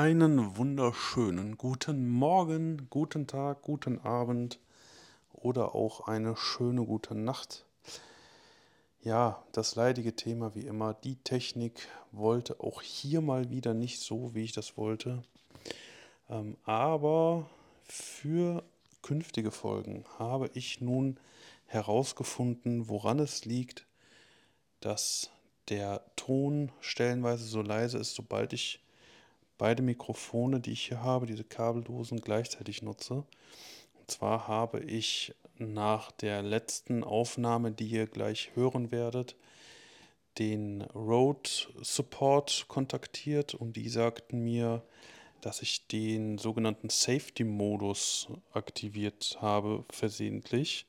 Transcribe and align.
Einen 0.00 0.56
wunderschönen 0.56 1.58
guten 1.58 2.08
Morgen, 2.08 2.86
guten 2.88 3.26
Tag, 3.26 3.62
guten 3.62 3.98
Abend 3.98 4.60
oder 5.32 5.74
auch 5.74 6.06
eine 6.06 6.36
schöne 6.36 6.84
gute 6.84 7.16
Nacht. 7.16 7.66
Ja, 9.02 9.42
das 9.50 9.74
leidige 9.74 10.14
Thema 10.14 10.54
wie 10.54 10.68
immer, 10.68 10.94
die 10.94 11.16
Technik 11.16 11.88
wollte 12.12 12.60
auch 12.60 12.80
hier 12.80 13.20
mal 13.20 13.50
wieder 13.50 13.74
nicht 13.74 13.98
so, 13.98 14.36
wie 14.36 14.44
ich 14.44 14.52
das 14.52 14.76
wollte. 14.76 15.24
Ähm, 16.30 16.56
aber 16.62 17.50
für 17.82 18.62
künftige 19.02 19.50
Folgen 19.50 20.04
habe 20.16 20.48
ich 20.54 20.80
nun 20.80 21.18
herausgefunden, 21.66 22.88
woran 22.88 23.18
es 23.18 23.46
liegt, 23.46 23.84
dass 24.78 25.30
der 25.68 26.04
Ton 26.14 26.70
stellenweise 26.80 27.46
so 27.46 27.62
leise 27.62 27.98
ist, 27.98 28.14
sobald 28.14 28.52
ich 28.52 28.80
beide 29.58 29.82
Mikrofone, 29.82 30.60
die 30.60 30.72
ich 30.72 30.86
hier 30.86 31.02
habe, 31.02 31.26
diese 31.26 31.44
Kabeldosen 31.44 32.20
gleichzeitig 32.20 32.82
nutze. 32.82 33.24
Und 33.98 34.10
zwar 34.10 34.48
habe 34.48 34.80
ich 34.80 35.34
nach 35.58 36.12
der 36.12 36.42
letzten 36.42 37.04
Aufnahme, 37.04 37.72
die 37.72 37.88
ihr 37.88 38.06
gleich 38.06 38.50
hören 38.54 38.90
werdet, 38.90 39.36
den 40.38 40.82
Rode 40.82 41.50
Support 41.82 42.66
kontaktiert 42.68 43.54
und 43.54 43.74
die 43.74 43.88
sagten 43.88 44.44
mir, 44.44 44.84
dass 45.40 45.62
ich 45.62 45.86
den 45.88 46.38
sogenannten 46.38 46.90
Safety-Modus 46.90 48.28
aktiviert 48.52 49.38
habe, 49.40 49.84
versehentlich. 49.90 50.86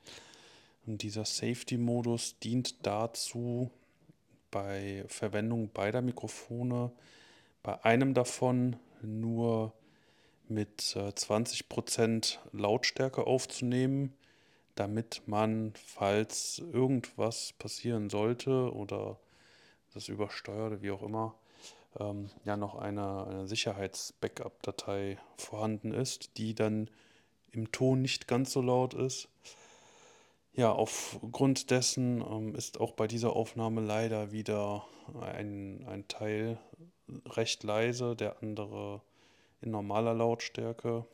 Und 0.86 1.02
dieser 1.02 1.26
Safety-Modus 1.26 2.40
dient 2.40 2.86
dazu, 2.86 3.72
bei 4.52 5.06
Verwendung 5.08 5.70
beider 5.72 6.02
Mikrofone 6.02 6.92
bei 7.64 7.84
einem 7.84 8.14
davon 8.14 8.78
nur 9.02 9.74
mit 10.48 10.82
20% 10.82 12.36
äh, 12.36 12.38
Lautstärke 12.52 13.28
aufzunehmen, 13.28 14.14
damit 14.76 15.22
man, 15.26 15.74
falls 15.76 16.60
irgendwas 16.60 17.54
passieren 17.60 18.10
sollte 18.10 18.74
oder 18.74 19.20
das 19.94 20.08
übersteuert 20.08 20.82
wie 20.82 20.92
auch 20.92 21.04
immer, 21.04 21.36
ähm, 22.00 22.30
ja 22.46 22.58
noch 22.58 22.76
eine, 22.76 23.26
eine 23.28 23.48
Sicherheits-Backup-Datei 23.48 25.18
vorhanden 25.38 25.94
ist, 25.94 26.38
die 26.38 26.56
dann 26.56 26.90
im 27.52 27.72
Ton 27.72 28.02
nicht 28.02 28.28
ganz 28.28 28.52
so 28.52 28.62
laut 28.62 28.94
ist. 28.94 29.28
Ja, 30.54 30.72
aufgrund 30.72 31.72
dessen 31.72 32.22
ähm, 32.22 32.56
ist 32.56 32.80
auch 32.80 32.94
bei 32.94 33.08
dieser 33.08 33.36
Aufnahme 33.36 33.82
leider 33.82 34.32
wieder 34.32 34.86
ein, 35.22 35.86
ein 35.88 36.08
Teil 36.08 36.60
recht 37.26 37.64
leise, 37.64 38.16
der 38.16 38.42
andere 38.42 39.02
in 39.62 39.72
normaler 39.72 40.14
Lautstärke. 40.14 41.06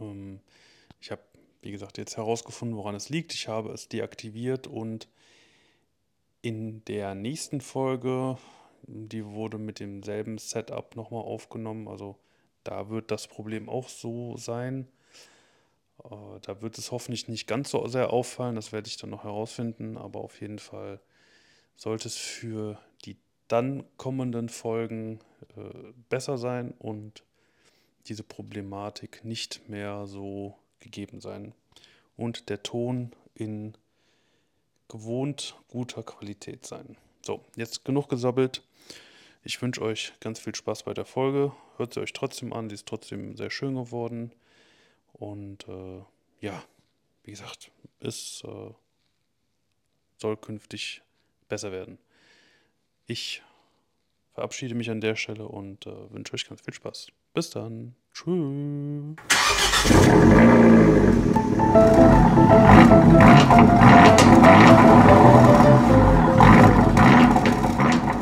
Ähm, 0.00 0.40
ich 1.00 1.10
habe, 1.10 1.22
wie 1.62 1.70
gesagt, 1.70 1.98
jetzt 1.98 2.16
herausgefunden, 2.16 2.76
woran 2.76 2.94
es 2.94 3.08
liegt. 3.08 3.34
Ich 3.34 3.48
habe 3.48 3.70
es 3.72 3.88
deaktiviert 3.88 4.66
und 4.66 5.08
in 6.42 6.84
der 6.86 7.14
nächsten 7.14 7.60
Folge, 7.60 8.38
die 8.82 9.24
wurde 9.26 9.58
mit 9.58 9.78
demselben 9.80 10.38
Setup 10.38 10.96
nochmal 10.96 11.22
aufgenommen. 11.22 11.86
Also 11.88 12.16
da 12.64 12.88
wird 12.88 13.10
das 13.10 13.28
Problem 13.28 13.68
auch 13.68 13.88
so 13.88 14.36
sein. 14.36 14.88
Äh, 16.04 16.40
da 16.42 16.62
wird 16.62 16.78
es 16.78 16.90
hoffentlich 16.90 17.28
nicht 17.28 17.46
ganz 17.46 17.70
so 17.70 17.86
sehr 17.88 18.12
auffallen, 18.12 18.56
das 18.56 18.72
werde 18.72 18.88
ich 18.88 18.96
dann 18.96 19.10
noch 19.10 19.24
herausfinden, 19.24 19.96
aber 19.96 20.20
auf 20.20 20.40
jeden 20.40 20.58
Fall 20.58 21.00
sollte 21.76 22.08
es 22.08 22.16
für 22.16 22.78
dann 23.50 23.84
kommenden 23.96 24.48
Folgen 24.48 25.18
äh, 25.56 25.92
besser 26.08 26.38
sein 26.38 26.72
und 26.78 27.24
diese 28.06 28.22
Problematik 28.22 29.24
nicht 29.24 29.68
mehr 29.68 30.06
so 30.06 30.56
gegeben 30.78 31.20
sein. 31.20 31.52
Und 32.16 32.48
der 32.48 32.62
Ton 32.62 33.12
in 33.34 33.74
gewohnt 34.88 35.56
guter 35.68 36.02
Qualität 36.02 36.66
sein. 36.66 36.96
So, 37.22 37.44
jetzt 37.56 37.84
genug 37.84 38.08
gesabbelt. 38.08 38.62
Ich 39.42 39.60
wünsche 39.62 39.82
euch 39.82 40.12
ganz 40.20 40.38
viel 40.38 40.54
Spaß 40.54 40.84
bei 40.84 40.94
der 40.94 41.04
Folge. 41.04 41.52
Hört 41.76 41.94
sie 41.94 42.00
euch 42.00 42.12
trotzdem 42.12 42.52
an, 42.52 42.68
sie 42.68 42.74
ist 42.74 42.86
trotzdem 42.86 43.36
sehr 43.36 43.50
schön 43.50 43.74
geworden. 43.74 44.32
Und 45.12 45.66
äh, 45.68 46.02
ja, 46.40 46.62
wie 47.24 47.30
gesagt, 47.30 47.70
es 48.00 48.42
äh, 48.44 48.70
soll 50.18 50.36
künftig 50.36 51.02
besser 51.48 51.72
werden. 51.72 51.98
Ich 53.06 53.42
verabschiede 54.34 54.74
mich 54.74 54.90
an 54.90 55.00
der 55.00 55.16
Stelle 55.16 55.46
und 55.46 55.86
äh, 55.86 56.12
wünsche 56.12 56.34
euch 56.34 56.48
ganz 56.48 56.60
viel 56.60 56.74
Spaß. 56.74 57.08
Bis 57.34 57.50
dann. 57.50 57.94
Tschüss. 58.12 59.16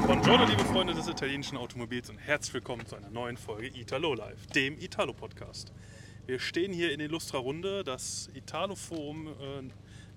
Buongiorno, 0.06 0.44
liebe 0.44 0.62
Freunde 0.64 0.94
des 0.94 1.08
italienischen 1.08 1.56
Automobils 1.56 2.10
und 2.10 2.18
herzlich 2.18 2.54
willkommen 2.54 2.84
zu 2.86 2.96
einer 2.96 3.08
neuen 3.10 3.36
Folge 3.36 3.68
Italo 3.68 4.14
Live, 4.14 4.46
dem 4.48 4.78
Italo-Podcast. 4.78 5.72
Wir 6.26 6.38
stehen 6.38 6.72
hier 6.72 6.92
in 6.92 7.00
Illustra 7.00 7.38
Runde. 7.38 7.82
Das 7.84 8.28
Italo-Forum 8.34 9.28
äh, 9.28 9.32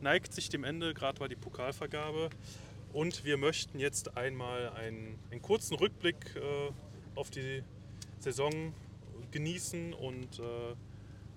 neigt 0.01 0.33
sich 0.33 0.49
dem 0.49 0.63
Ende, 0.65 0.93
gerade 0.93 1.19
war 1.21 1.29
die 1.29 1.35
Pokalvergabe. 1.37 2.29
Und 2.93 3.23
wir 3.23 3.37
möchten 3.37 3.79
jetzt 3.79 4.17
einmal 4.17 4.69
einen, 4.69 5.17
einen 5.31 5.41
kurzen 5.41 5.75
Rückblick 5.75 6.35
äh, 6.35 6.71
auf 7.15 7.29
die 7.29 7.63
Saison 8.19 8.73
genießen 9.31 9.93
und 9.93 10.39
äh, 10.39 10.75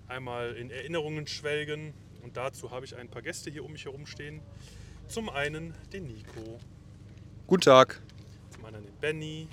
einmal 0.07 0.55
in 0.55 0.69
Erinnerungen 0.69 1.27
schwelgen. 1.27 1.93
Und 2.23 2.35
dazu 2.35 2.71
habe 2.71 2.85
ich 2.85 2.95
ein 2.95 3.07
paar 3.07 3.21
Gäste 3.21 3.49
hier 3.49 3.63
um 3.63 3.71
mich 3.71 3.85
herum 3.85 4.05
stehen. 4.05 4.41
Zum 5.07 5.29
einen 5.29 5.73
den 5.93 6.07
Nico. 6.07 6.59
Guten 7.47 7.61
Tag. 7.61 8.01
Zum 8.49 8.65
anderen 8.65 8.85
den 8.85 8.95
Benny. 8.99 9.47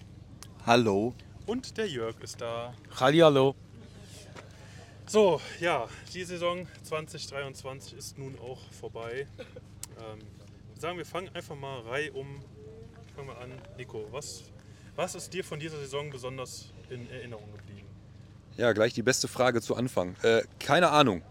Hallo. 0.67 1.15
Und 1.47 1.77
der 1.77 1.89
Jörg 1.89 2.19
ist 2.21 2.41
da. 2.41 2.75
Hallo. 2.99 3.55
So, 5.07 5.41
ja, 5.61 5.89
die 6.15 6.25
Saison 6.25 6.67
2023 6.85 7.99
ist 7.99 8.19
nun 8.19 8.39
auch 8.39 8.61
vorbei. 8.73 9.27
Ähm, 9.99 10.21
sagen, 10.83 10.99
wir 10.99 11.07
fangen 11.07 11.31
einfach 11.33 11.55
mal 11.55 11.81
Reihe 11.83 12.13
um. 12.13 12.43
Fangen 13.15 13.29
wir 13.29 13.39
an. 13.39 13.53
Nico, 13.79 14.05
was, 14.11 14.43
was 14.97 15.15
ist 15.15 15.33
dir 15.33 15.45
von 15.45 15.61
dieser 15.61 15.79
Saison 15.79 16.11
besonders 16.11 16.73
in 16.91 17.09
Erinnerung 17.09 17.51
geblieben? 17.53 17.87
Ja, 18.57 18.73
gleich 18.73 18.93
die 18.93 19.03
beste 19.03 19.29
Frage 19.29 19.63
zu 19.63 19.77
Anfang. 19.77 20.17
Äh, 20.23 20.43
keine 20.59 20.91
Ahnung. 20.91 21.23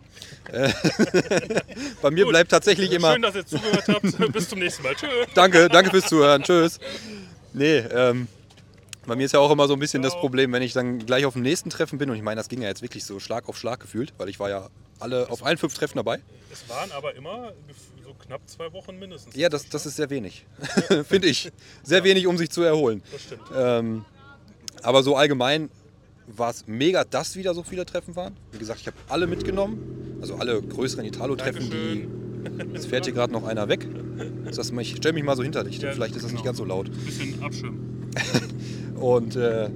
Äh, 0.51 0.71
bei 2.01 2.11
mir 2.11 2.23
Gut. 2.23 2.31
bleibt 2.31 2.51
tatsächlich 2.51 2.93
immer. 2.93 3.11
Schön, 3.11 3.21
dass 3.21 3.35
ihr 3.35 3.45
zugehört 3.45 3.87
habt. 3.89 4.31
Bis 4.33 4.47
zum 4.47 4.59
nächsten 4.59 4.83
Mal. 4.83 4.95
Tschüss. 4.95 5.09
Danke, 5.35 5.67
danke 5.67 5.91
fürs 5.91 6.05
Zuhören. 6.05 6.43
Tschüss. 6.43 6.79
Nee, 7.53 7.79
ähm, 7.79 8.29
bei 9.05 9.15
mir 9.15 9.25
ist 9.25 9.31
ja 9.31 9.39
auch 9.39 9.51
immer 9.51 9.67
so 9.67 9.73
ein 9.73 9.79
bisschen 9.79 10.01
das 10.01 10.13
Problem, 10.15 10.51
wenn 10.51 10.61
ich 10.61 10.73
dann 10.73 10.99
gleich 10.99 11.25
auf 11.25 11.33
dem 11.33 11.41
nächsten 11.41 11.69
Treffen 11.69 11.97
bin, 11.97 12.09
und 12.09 12.15
ich 12.15 12.21
meine, 12.21 12.37
das 12.37 12.49
ging 12.49 12.61
ja 12.61 12.67
jetzt 12.67 12.81
wirklich 12.81 13.03
so 13.03 13.19
Schlag 13.19 13.49
auf 13.49 13.57
Schlag 13.57 13.79
gefühlt, 13.79 14.13
weil 14.17 14.29
ich 14.29 14.39
war 14.39 14.49
ja 14.49 14.69
alle 14.99 15.29
auf 15.29 15.43
allen 15.43 15.57
fünf 15.57 15.73
Treffen 15.73 15.97
dabei. 15.97 16.19
Es 16.51 16.69
waren 16.69 16.91
aber 16.91 17.15
immer 17.15 17.53
knapp 18.19 18.47
zwei 18.47 18.71
Wochen 18.73 18.97
mindestens. 18.99 19.35
Ja, 19.35 19.49
das, 19.49 19.67
das 19.69 19.85
ist 19.85 19.95
sehr 19.95 20.09
wenig, 20.09 20.45
finde 21.07 21.27
ich. 21.27 21.51
Sehr 21.83 21.99
ja. 21.99 22.03
wenig, 22.03 22.27
um 22.27 22.37
sich 22.37 22.49
zu 22.49 22.61
erholen. 22.61 23.01
Das 23.11 23.23
stimmt. 23.23 23.41
Ähm, 23.55 24.05
aber 24.83 25.03
so 25.03 25.15
allgemein 25.15 25.69
war 26.27 26.51
es 26.51 26.67
mega, 26.67 27.03
dass 27.03 27.35
wieder 27.35 27.53
so 27.53 27.63
viele 27.63 27.85
Treffen 27.85 28.15
waren. 28.15 28.37
Wie 28.51 28.59
gesagt, 28.59 28.81
ich 28.81 28.87
habe 28.87 28.97
alle 29.09 29.27
mitgenommen, 29.27 30.17
also 30.21 30.35
alle 30.35 30.61
größeren 30.61 31.05
Italo-Treffen, 31.05 31.69
die. 31.69 32.07
Jetzt 32.73 32.87
fährt 32.89 33.05
hier 33.05 33.13
gerade 33.13 33.33
noch 33.33 33.43
einer 33.43 33.67
weg. 33.67 33.87
Das 34.45 34.71
ich 34.71 34.95
stelle 34.95 35.13
mich 35.13 35.23
mal 35.23 35.35
so 35.35 35.43
hinter 35.43 35.63
dich, 35.63 35.79
ja, 35.79 35.91
vielleicht 35.91 36.15
ist 36.15 36.23
das 36.23 36.31
genau. 36.31 36.39
nicht 36.39 36.45
ganz 36.45 36.57
so 36.57 36.65
laut. 36.65 36.87
Ein 36.87 37.05
bisschen 37.05 37.43
abschirmen. 37.43 38.11
und 39.01 39.35
äh, 39.35 39.69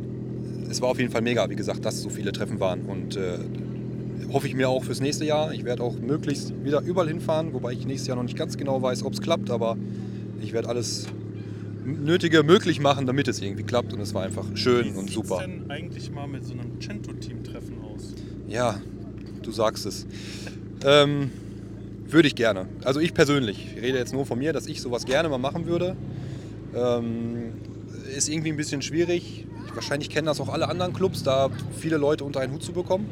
es 0.70 0.82
war 0.82 0.90
auf 0.90 1.00
jeden 1.00 1.12
Fall 1.12 1.22
mega, 1.22 1.50
wie 1.50 1.56
gesagt, 1.56 1.86
dass 1.86 2.02
so 2.02 2.10
viele 2.10 2.32
Treffen 2.32 2.60
waren. 2.60 2.82
Und 2.82 3.18
äh, 3.18 3.38
hoffe 4.32 4.48
ich 4.48 4.56
mir 4.56 4.70
auch 4.70 4.84
fürs 4.84 5.02
nächste 5.02 5.26
Jahr. 5.26 5.54
Ich 5.54 5.64
werde 5.64 5.84
auch 5.84 5.98
möglichst 6.00 6.54
wieder 6.64 6.82
überall 6.82 7.08
hinfahren, 7.08 7.54
wobei 7.54 7.74
ich 7.74 7.86
nächstes 7.86 8.08
Jahr 8.08 8.18
noch 8.18 8.24
nicht 8.24 8.38
ganz 8.38 8.58
genau 8.58 8.82
weiß, 8.82 9.04
ob 9.04 9.14
es 9.14 9.22
klappt, 9.22 9.50
aber 9.50 9.78
ich 10.42 10.54
werde 10.54 10.70
alles 10.70 11.08
Nötige 11.86 12.42
möglich 12.42 12.80
machen, 12.80 13.06
damit 13.06 13.28
es 13.28 13.42
irgendwie 13.42 13.64
klappt 13.64 13.94
und 13.94 14.00
es 14.00 14.14
war 14.16 14.24
einfach 14.24 14.46
schön 14.56 14.96
Wie 14.96 14.98
und 14.98 15.10
super. 15.10 15.38
Wie 15.38 15.52
sieht 15.52 15.62
denn 15.62 15.72
eigentlich 15.72 16.12
mal 16.12 16.28
mit 16.28 16.44
so 16.44 16.54
einem 16.54 16.82
Cento-Team-Treffen 16.82 17.76
aus? 17.84 18.16
Ja, 18.48 18.82
du 19.44 19.52
sagst 19.52 19.86
es. 19.86 20.08
ähm, 20.84 21.30
würde 22.10 22.28
ich 22.28 22.36
gerne. 22.36 22.68
Also 22.84 23.00
ich 23.00 23.14
persönlich, 23.14 23.68
ich 23.76 23.84
rede 23.84 23.98
jetzt 24.00 24.14
nur 24.14 24.26
von 24.26 24.40
mir, 24.40 24.52
dass 24.52 24.68
ich 24.68 24.82
sowas 24.82 25.06
gerne 25.06 25.30
mal 25.30 25.38
machen 25.38 25.68
würde. 25.68 25.96
Ähm, 26.76 27.54
ist 28.16 28.30
irgendwie 28.30 28.50
ein 28.50 28.58
bisschen 28.58 28.82
schwierig. 28.82 29.46
Wahrscheinlich 29.74 30.10
kennen 30.10 30.28
das 30.28 30.40
auch 30.40 30.50
alle 30.50 30.70
anderen 30.70 30.94
Clubs, 30.94 31.24
da 31.24 31.50
viele 31.78 31.98
Leute 31.98 32.24
unter 32.24 32.40
einen 32.40 32.54
Hut 32.54 32.64
zu 32.64 32.72
bekommen 32.72 33.10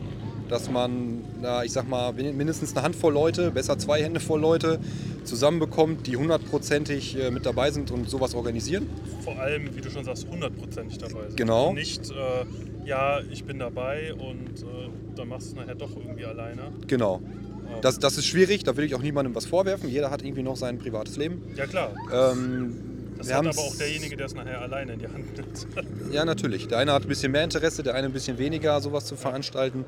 dass 0.49 0.69
man, 0.69 1.23
na, 1.41 1.63
ich 1.63 1.71
sag 1.71 1.87
mal, 1.87 2.13
mindestens 2.13 2.75
eine 2.75 2.83
Handvoll 2.85 3.13
Leute, 3.13 3.49
besser 3.49 3.77
zwei 3.77 4.03
Hände 4.03 4.19
voll 4.19 4.39
Leute 4.39 4.79
zusammenbekommt, 5.23 6.05
die 6.05 6.15
hundertprozentig 6.15 7.17
äh, 7.19 7.31
mit 7.31 7.45
dabei 7.45 7.71
sind 7.71 7.89
und 7.91 8.09
sowas 8.09 8.35
organisieren. 8.35 8.87
Vor 9.23 9.39
allem, 9.39 9.75
wie 9.75 9.81
du 9.81 9.89
schon 9.89 10.03
sagst, 10.03 10.27
hundertprozentig 10.29 10.97
dabei 10.99 11.27
sind. 11.27 11.37
Genau. 11.37 11.69
Und 11.69 11.75
nicht 11.75 12.11
äh, 12.11 12.85
ja, 12.85 13.21
ich 13.31 13.45
bin 13.45 13.59
dabei 13.59 14.13
und 14.13 14.61
äh, 14.61 14.89
dann 15.15 15.29
machst 15.29 15.47
du 15.47 15.51
es 15.51 15.55
nachher 15.55 15.75
doch 15.75 15.95
irgendwie 15.95 16.25
alleine. 16.25 16.71
Genau. 16.87 17.21
Ähm, 17.23 17.81
Das, 17.81 17.97
das 17.99 18.17
ist 18.17 18.25
schwierig, 18.25 18.63
da 18.63 18.75
will 18.75 18.85
ich 18.85 18.93
auch 18.95 19.01
niemandem 19.01 19.33
was 19.33 19.45
vorwerfen. 19.45 19.89
Jeder 19.89 20.11
hat 20.11 20.23
irgendwie 20.23 20.43
noch 20.43 20.57
sein 20.57 20.77
privates 20.77 21.17
Leben. 21.17 21.41
ja 21.55 21.65
klar. 21.65 21.93
Ähm, 22.13 22.92
Das 23.17 23.27
wir 23.27 23.37
hat 23.37 23.47
aber 23.47 23.57
auch 23.57 23.75
derjenige, 23.75 24.17
der 24.17 24.25
es 24.25 24.33
nachher 24.33 24.61
alleine 24.61 24.93
in 24.93 24.99
die 24.99 25.07
Hand 25.07 25.37
nimmt. 25.37 25.67
Ja, 26.11 26.25
natürlich. 26.25 26.67
Der 26.67 26.79
eine 26.79 26.93
hat 26.93 27.03
ein 27.03 27.07
bisschen 27.07 27.31
mehr 27.31 27.43
Interesse, 27.43 27.83
der 27.83 27.95
eine 27.95 28.07
ein 28.07 28.13
bisschen 28.13 28.37
weniger, 28.37 28.79
sowas 28.81 29.05
zu 29.05 29.15
veranstalten. 29.15 29.85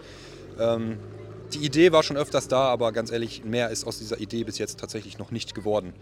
Ähm, 0.60 0.98
die 1.54 1.60
Idee 1.60 1.92
war 1.92 2.04
schon 2.04 2.18
öfters 2.18 2.48
da, 2.48 2.62
aber 2.69 2.92
ganz 2.92 3.12
ehrlich, 3.12 3.44
mehr 3.44 3.69
ist 3.69 3.86
aus 3.86 4.00
dieser 4.00 4.19
Idee 4.19 4.44
bis 4.44 4.57
jetzt 4.57 4.80
tatsächlich 4.80 5.18
noch 5.18 5.31
nicht 5.31 5.54
geworden. 5.54 5.94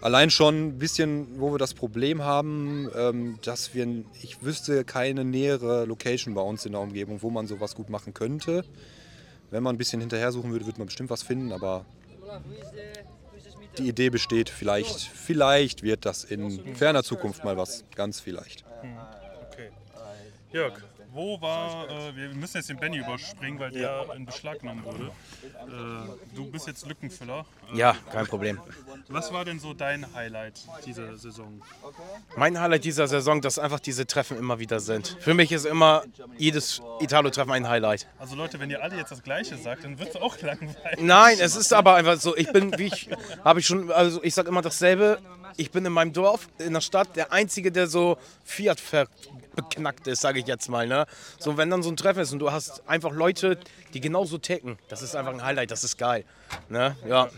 Allein 0.00 0.30
schon 0.30 0.68
ein 0.68 0.78
bisschen, 0.78 1.40
wo 1.40 1.52
wir 1.52 1.58
das 1.58 1.74
Problem 1.74 2.22
haben, 2.22 2.88
ähm, 2.96 3.38
dass 3.42 3.74
wir, 3.74 3.86
ich 4.22 4.42
wüsste 4.42 4.84
keine 4.84 5.24
nähere 5.24 5.86
Location 5.86 6.34
bei 6.34 6.40
uns 6.40 6.64
in 6.64 6.72
der 6.72 6.80
Umgebung, 6.80 7.20
wo 7.22 7.30
man 7.30 7.48
sowas 7.48 7.74
gut 7.74 7.90
machen 7.90 8.14
könnte. 8.14 8.64
Wenn 9.50 9.62
man 9.62 9.74
ein 9.74 9.78
bisschen 9.78 10.00
hinterher 10.00 10.30
suchen 10.30 10.52
würde, 10.52 10.66
würde 10.66 10.78
man 10.78 10.86
bestimmt 10.86 11.10
was 11.10 11.22
finden, 11.22 11.52
aber 11.52 11.84
die 13.78 13.88
Idee 13.88 14.10
besteht. 14.10 14.48
Vielleicht, 14.48 15.00
vielleicht 15.00 15.82
wird 15.82 16.04
das 16.04 16.24
in 16.24 16.74
ferner 16.74 17.02
Zukunft 17.02 17.44
mal 17.44 17.56
was. 17.56 17.84
Ganz 17.94 18.20
vielleicht. 18.20 18.64
Okay. 19.50 19.70
Jörg, 20.52 20.82
wo 21.12 21.40
war, 21.40 21.88
äh, 21.88 22.16
wir 22.16 22.28
müssen 22.34 22.58
jetzt 22.58 22.68
den 22.68 22.78
Benny 22.78 22.98
überspringen, 22.98 23.58
weil 23.58 23.70
der 23.70 24.06
in 24.14 24.26
Beschlag 24.26 24.60
genommen 24.60 24.84
wurde. 24.84 25.10
Äh, 25.44 26.36
du 26.36 26.50
bist 26.50 26.66
jetzt 26.66 26.86
Lückenfüller. 26.86 27.44
Ja, 27.74 27.96
kein 28.12 28.26
Problem. 28.26 28.60
Was 29.08 29.32
war 29.32 29.44
denn 29.44 29.58
so 29.58 29.74
dein 29.74 30.12
Highlight 30.14 30.60
dieser 30.84 31.16
Saison? 31.16 31.62
Mein 32.36 32.60
Highlight 32.60 32.84
dieser 32.84 33.08
Saison, 33.08 33.40
dass 33.40 33.58
einfach 33.58 33.80
diese 33.80 34.06
Treffen 34.06 34.38
immer 34.38 34.58
wieder 34.58 34.80
sind. 34.80 35.16
Für 35.20 35.34
mich 35.34 35.52
ist 35.52 35.66
immer 35.66 36.04
jedes 36.36 36.82
Italo-Treffen 37.00 37.52
ein 37.52 37.68
Highlight. 37.68 38.06
Also 38.18 38.36
Leute, 38.36 38.60
wenn 38.60 38.70
ihr 38.70 38.82
alle 38.82 38.96
jetzt 38.96 39.10
das 39.10 39.22
Gleiche 39.22 39.56
sagt, 39.56 39.84
dann 39.84 39.98
wird 39.98 40.10
es 40.10 40.16
auch 40.16 40.40
langweilig. 40.40 41.00
Nein, 41.00 41.38
es 41.40 41.56
ist 41.56 41.72
aber 41.72 41.94
einfach 41.94 42.18
so, 42.18 42.36
ich 42.36 42.52
bin, 42.52 42.76
wie 42.78 42.86
ich, 42.86 43.08
habe 43.44 43.60
ich 43.60 43.66
schon, 43.66 43.90
also 43.90 44.22
ich 44.22 44.34
sag 44.34 44.46
immer 44.46 44.62
dasselbe, 44.62 45.18
ich 45.56 45.70
bin 45.70 45.84
in 45.84 45.92
meinem 45.92 46.12
Dorf, 46.12 46.48
in 46.58 46.72
der 46.72 46.80
Stadt, 46.80 47.16
der 47.16 47.32
Einzige, 47.32 47.72
der 47.72 47.86
so 47.86 48.18
Fiat 48.44 48.80
beknackt 49.58 50.06
ist, 50.06 50.20
sage 50.20 50.38
ich 50.38 50.46
jetzt 50.46 50.68
mal. 50.68 50.86
Ne? 50.86 51.06
So, 51.38 51.56
wenn 51.56 51.68
dann 51.70 51.82
so 51.82 51.90
ein 51.90 51.96
Treffen 51.96 52.20
ist 52.20 52.32
und 52.32 52.38
du 52.38 52.52
hast 52.52 52.88
einfach 52.88 53.12
Leute, 53.12 53.58
die 53.92 54.00
genauso 54.00 54.38
ticken, 54.38 54.78
das 54.88 55.02
ist 55.02 55.16
einfach 55.16 55.32
ein 55.32 55.42
Highlight, 55.42 55.70
das 55.70 55.84
ist 55.84 55.98
geil. 55.98 56.24
Ne? 56.68 56.96
Ja. 57.06 57.28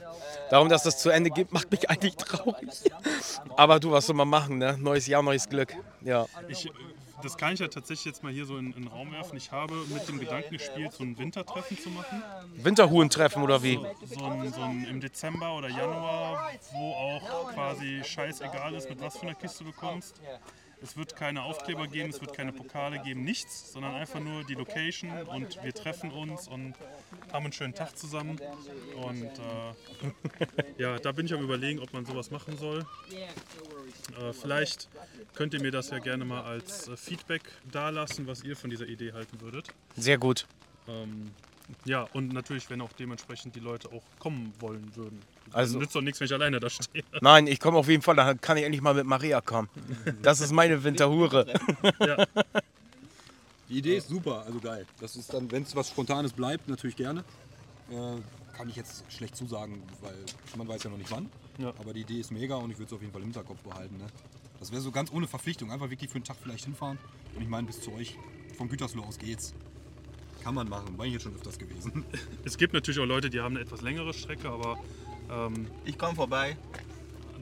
Darum, 0.50 0.68
dass 0.68 0.82
das 0.82 0.98
zu 0.98 1.10
Ende 1.10 1.30
geht, 1.30 1.52
macht 1.52 1.70
mich 1.70 1.88
eigentlich 1.88 2.16
traurig. 2.16 2.68
Aber 3.56 3.80
du, 3.80 3.92
was 3.92 4.06
soll 4.06 4.16
man 4.16 4.28
machen, 4.28 4.58
ne? 4.58 4.76
Neues 4.78 5.06
Jahr, 5.06 5.22
neues 5.22 5.48
Glück. 5.48 5.74
Ja. 6.02 6.26
Ich, 6.48 6.70
das 7.22 7.36
kann 7.36 7.54
ich 7.54 7.60
ja 7.60 7.68
tatsächlich 7.68 8.06
jetzt 8.06 8.22
mal 8.22 8.32
hier 8.32 8.46
so 8.46 8.56
in, 8.56 8.72
in 8.72 8.82
den 8.82 8.88
Raum 8.88 9.12
werfen. 9.12 9.36
Ich 9.36 9.52
habe 9.52 9.74
mit 9.92 10.08
dem 10.08 10.18
Gedanken 10.18 10.52
gespielt, 10.52 10.92
so 10.92 11.04
ein 11.04 11.18
Wintertreffen 11.18 11.78
zu 11.78 11.90
machen. 11.90 12.22
Winterhuhn-Treffen 12.56 13.42
oder 13.42 13.62
wie? 13.62 13.78
So 14.04 14.24
ein, 14.24 14.52
so 14.52 14.62
ein 14.62 14.84
im 14.84 15.00
Dezember 15.00 15.56
oder 15.56 15.68
Januar, 15.68 16.50
wo 16.72 16.92
auch 16.92 17.52
quasi 17.52 18.02
scheißegal 18.04 18.74
ist, 18.74 18.88
mit 18.88 19.00
was 19.00 19.16
für 19.16 19.22
einer 19.22 19.34
Kiste 19.34 19.64
du 19.64 19.72
kommst. 19.72 20.20
Es 20.82 20.96
wird 20.96 21.16
keine 21.16 21.42
Aufkleber 21.42 21.86
geben, 21.86 22.10
es 22.10 22.20
wird 22.20 22.32
keine 22.32 22.52
Pokale 22.52 23.00
geben, 23.00 23.22
nichts, 23.24 23.72
sondern 23.72 23.94
einfach 23.94 24.20
nur 24.20 24.44
die 24.44 24.54
Location 24.54 25.10
und 25.24 25.62
wir 25.62 25.74
treffen 25.74 26.10
uns 26.10 26.48
und 26.48 26.74
haben 27.32 27.44
einen 27.44 27.52
schönen 27.52 27.74
Tag 27.74 27.96
zusammen. 27.96 28.40
Und 28.96 29.24
äh, 29.24 30.78
ja, 30.78 30.98
da 30.98 31.12
bin 31.12 31.26
ich 31.26 31.34
am 31.34 31.42
überlegen, 31.42 31.80
ob 31.80 31.92
man 31.92 32.06
sowas 32.06 32.30
machen 32.30 32.56
soll. 32.56 32.86
Äh, 34.18 34.32
vielleicht 34.32 34.88
könnt 35.34 35.54
ihr 35.54 35.60
mir 35.60 35.70
das 35.70 35.90
ja 35.90 35.98
gerne 35.98 36.24
mal 36.24 36.42
als 36.42 36.88
äh, 36.88 36.96
Feedback 36.96 37.42
dalassen, 37.70 38.26
was 38.26 38.42
ihr 38.42 38.56
von 38.56 38.70
dieser 38.70 38.86
Idee 38.86 39.12
halten 39.12 39.40
würdet. 39.40 39.68
Sehr 39.96 40.18
gut. 40.18 40.46
Ähm, 40.88 41.30
ja, 41.84 42.02
und 42.12 42.32
natürlich, 42.32 42.68
wenn 42.70 42.80
auch 42.80 42.92
dementsprechend 42.92 43.54
die 43.54 43.60
Leute 43.60 43.92
auch 43.92 44.02
kommen 44.18 44.52
wollen 44.60 44.94
würden. 44.96 45.20
Also- 45.52 45.78
nützt 45.78 45.94
doch 45.94 46.00
nichts, 46.00 46.20
wenn 46.20 46.26
ich 46.26 46.32
alleine 46.32 46.60
da 46.60 46.70
stehe. 46.70 47.04
Nein, 47.20 47.46
ich 47.46 47.58
komme 47.60 47.78
auf 47.78 47.88
jeden 47.88 48.02
Fall, 48.02 48.16
dann 48.16 48.40
kann 48.40 48.56
ich 48.56 48.64
endlich 48.64 48.82
mal 48.82 48.94
mit 48.94 49.06
Maria 49.06 49.40
kommen. 49.40 49.68
Das 50.22 50.40
ist 50.40 50.52
meine 50.52 50.82
Winterhure. 50.82 51.46
ja, 52.00 52.24
Die 53.68 53.78
Idee 53.78 53.96
ist 53.96 54.08
super, 54.08 54.44
also 54.46 54.58
geil. 54.60 54.86
Das 55.00 55.16
ist 55.16 55.32
dann, 55.32 55.50
wenn 55.50 55.62
es 55.62 55.74
was 55.74 55.88
Spontanes 55.88 56.32
bleibt, 56.32 56.68
natürlich 56.68 56.96
gerne. 56.96 57.20
Äh, 57.90 58.16
kann 58.56 58.68
ich 58.68 58.76
jetzt 58.76 59.04
schlecht 59.10 59.36
zusagen, 59.36 59.82
weil 60.02 60.14
man 60.56 60.68
weiß 60.68 60.82
ja 60.84 60.90
noch 60.90 60.98
nicht 60.98 61.10
wann. 61.10 61.30
Ja. 61.58 61.72
Aber 61.78 61.92
die 61.92 62.00
Idee 62.02 62.20
ist 62.20 62.30
mega 62.30 62.56
und 62.56 62.70
ich 62.70 62.78
würde 62.78 62.88
es 62.88 62.92
auf 62.92 63.00
jeden 63.00 63.12
Fall 63.12 63.22
im 63.22 63.28
Hinterkopf 63.28 63.60
behalten. 63.62 63.96
Ne? 63.96 64.06
Das 64.58 64.70
wäre 64.70 64.80
so 64.82 64.90
ganz 64.90 65.10
ohne 65.12 65.26
Verpflichtung, 65.26 65.70
einfach 65.72 65.88
wirklich 65.90 66.10
für 66.10 66.16
einen 66.16 66.24
Tag 66.24 66.36
vielleicht 66.42 66.64
hinfahren. 66.64 66.98
Und 67.34 67.42
ich 67.42 67.48
meine, 67.48 67.66
bis 67.66 67.80
zu 67.80 67.92
euch 67.94 68.16
vom 68.58 68.68
Gütersloh 68.68 69.02
aus 69.02 69.18
geht's. 69.18 69.54
Kann 70.42 70.54
man 70.54 70.68
machen, 70.68 70.96
war 70.98 71.06
ich 71.06 71.12
jetzt 71.14 71.22
schon 71.22 71.34
öfters 71.34 71.58
gewesen. 71.58 72.04
es 72.44 72.56
gibt 72.58 72.72
natürlich 72.72 73.00
auch 73.00 73.06
Leute, 73.06 73.30
die 73.30 73.40
haben 73.40 73.56
eine 73.56 73.64
etwas 73.64 73.82
längere 73.82 74.12
Strecke, 74.14 74.48
aber 74.50 74.78
ähm, 75.32 75.66
Ich 75.84 75.96
komme 75.98 76.14
vorbei. 76.14 76.56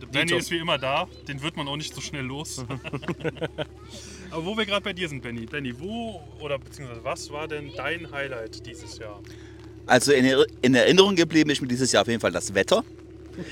der 0.00 0.06
Benny 0.06 0.35
ist 0.37 0.50
wie 0.50 0.58
immer 0.58 0.79
da. 0.79 1.06
Den 1.26 1.43
wird 1.43 1.56
man 1.56 1.67
auch 1.69 1.76
nicht 1.76 1.94
so 1.94 2.00
schnell 2.00 2.25
los. 2.25 2.64
aber 4.31 4.44
wo 4.44 4.56
wir 4.56 4.67
gerade 4.67 4.82
bei 4.82 4.93
dir 4.93 5.08
sind, 5.08 5.23
Benny. 5.23 5.46
Benny, 5.46 5.79
wo 5.79 6.20
oder 6.40 6.58
beziehungsweise 6.58 7.02
was 7.05 7.31
war 7.31 7.49
denn 7.49 7.73
dein 7.76 8.11
Highlight 8.11 8.64
dieses 8.67 8.99
Jahr? 8.99 9.20
Also 9.87 10.12
in, 10.12 10.44
in 10.62 10.75
Erinnerung 10.75 11.17
geblieben 11.17 11.50
ist 11.50 11.62
mir 11.62 11.69
dieses 11.69 11.93
Jahr 11.93 12.02
auf 12.02 12.08
jeden 12.08 12.20
Fall 12.20 12.32
das 12.32 12.55
Wetter. 12.55 12.85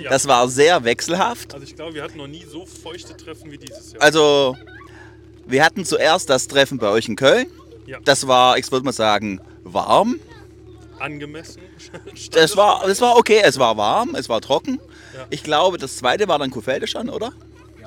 Ja, 0.01 0.11
Das 0.11 0.27
war 0.27 0.49
sehr 0.49 0.83
wechselhaft. 0.83 1.55
also 1.55 1.65
ich 1.65 1.77
glaube, 1.77 1.95
wir 1.95 2.03
hatten 2.03 2.19
noch 2.19 2.27
nie 2.27 2.45
so 2.45 2.67
feuchte 2.67 3.17
Treffen 3.17 3.53
wie 3.53 3.57
dieses 3.57 3.93
Jahr. 3.93 4.03
Also 4.03 4.57
wir 5.47 5.65
hatten 5.65 5.85
zuerst 5.85 6.29
das 6.29 6.49
Treffen 6.49 6.79
bei 6.79 6.89
euch 6.89 7.07
in 7.09 7.15
Köln. 7.15 7.47
Ja. 7.87 8.01
Das 8.05 8.27
war, 8.27 8.59
ich 8.59 8.71
würde 8.73 8.85
mal 8.85 8.91
sagen, 8.91 9.41
warm. 9.63 10.19
Angemessen. 10.99 11.63
Das 12.33 12.57
war, 12.57 12.87
das 12.87 13.01
war 13.01 13.17
okay, 13.17 13.41
es 13.45 13.59
war 13.59 13.77
warm, 13.77 14.15
es 14.15 14.29
war 14.29 14.41
trocken. 14.41 14.81
Ja. 15.15 15.27
Ich 15.31 15.43
glaube, 15.43 15.79
das 15.79 15.97
zweite 15.97 16.29
war 16.29 16.39
dann 16.39 16.51
Kuhfelde 16.51 16.87
schon, 16.87 17.09
oder? 17.11 17.33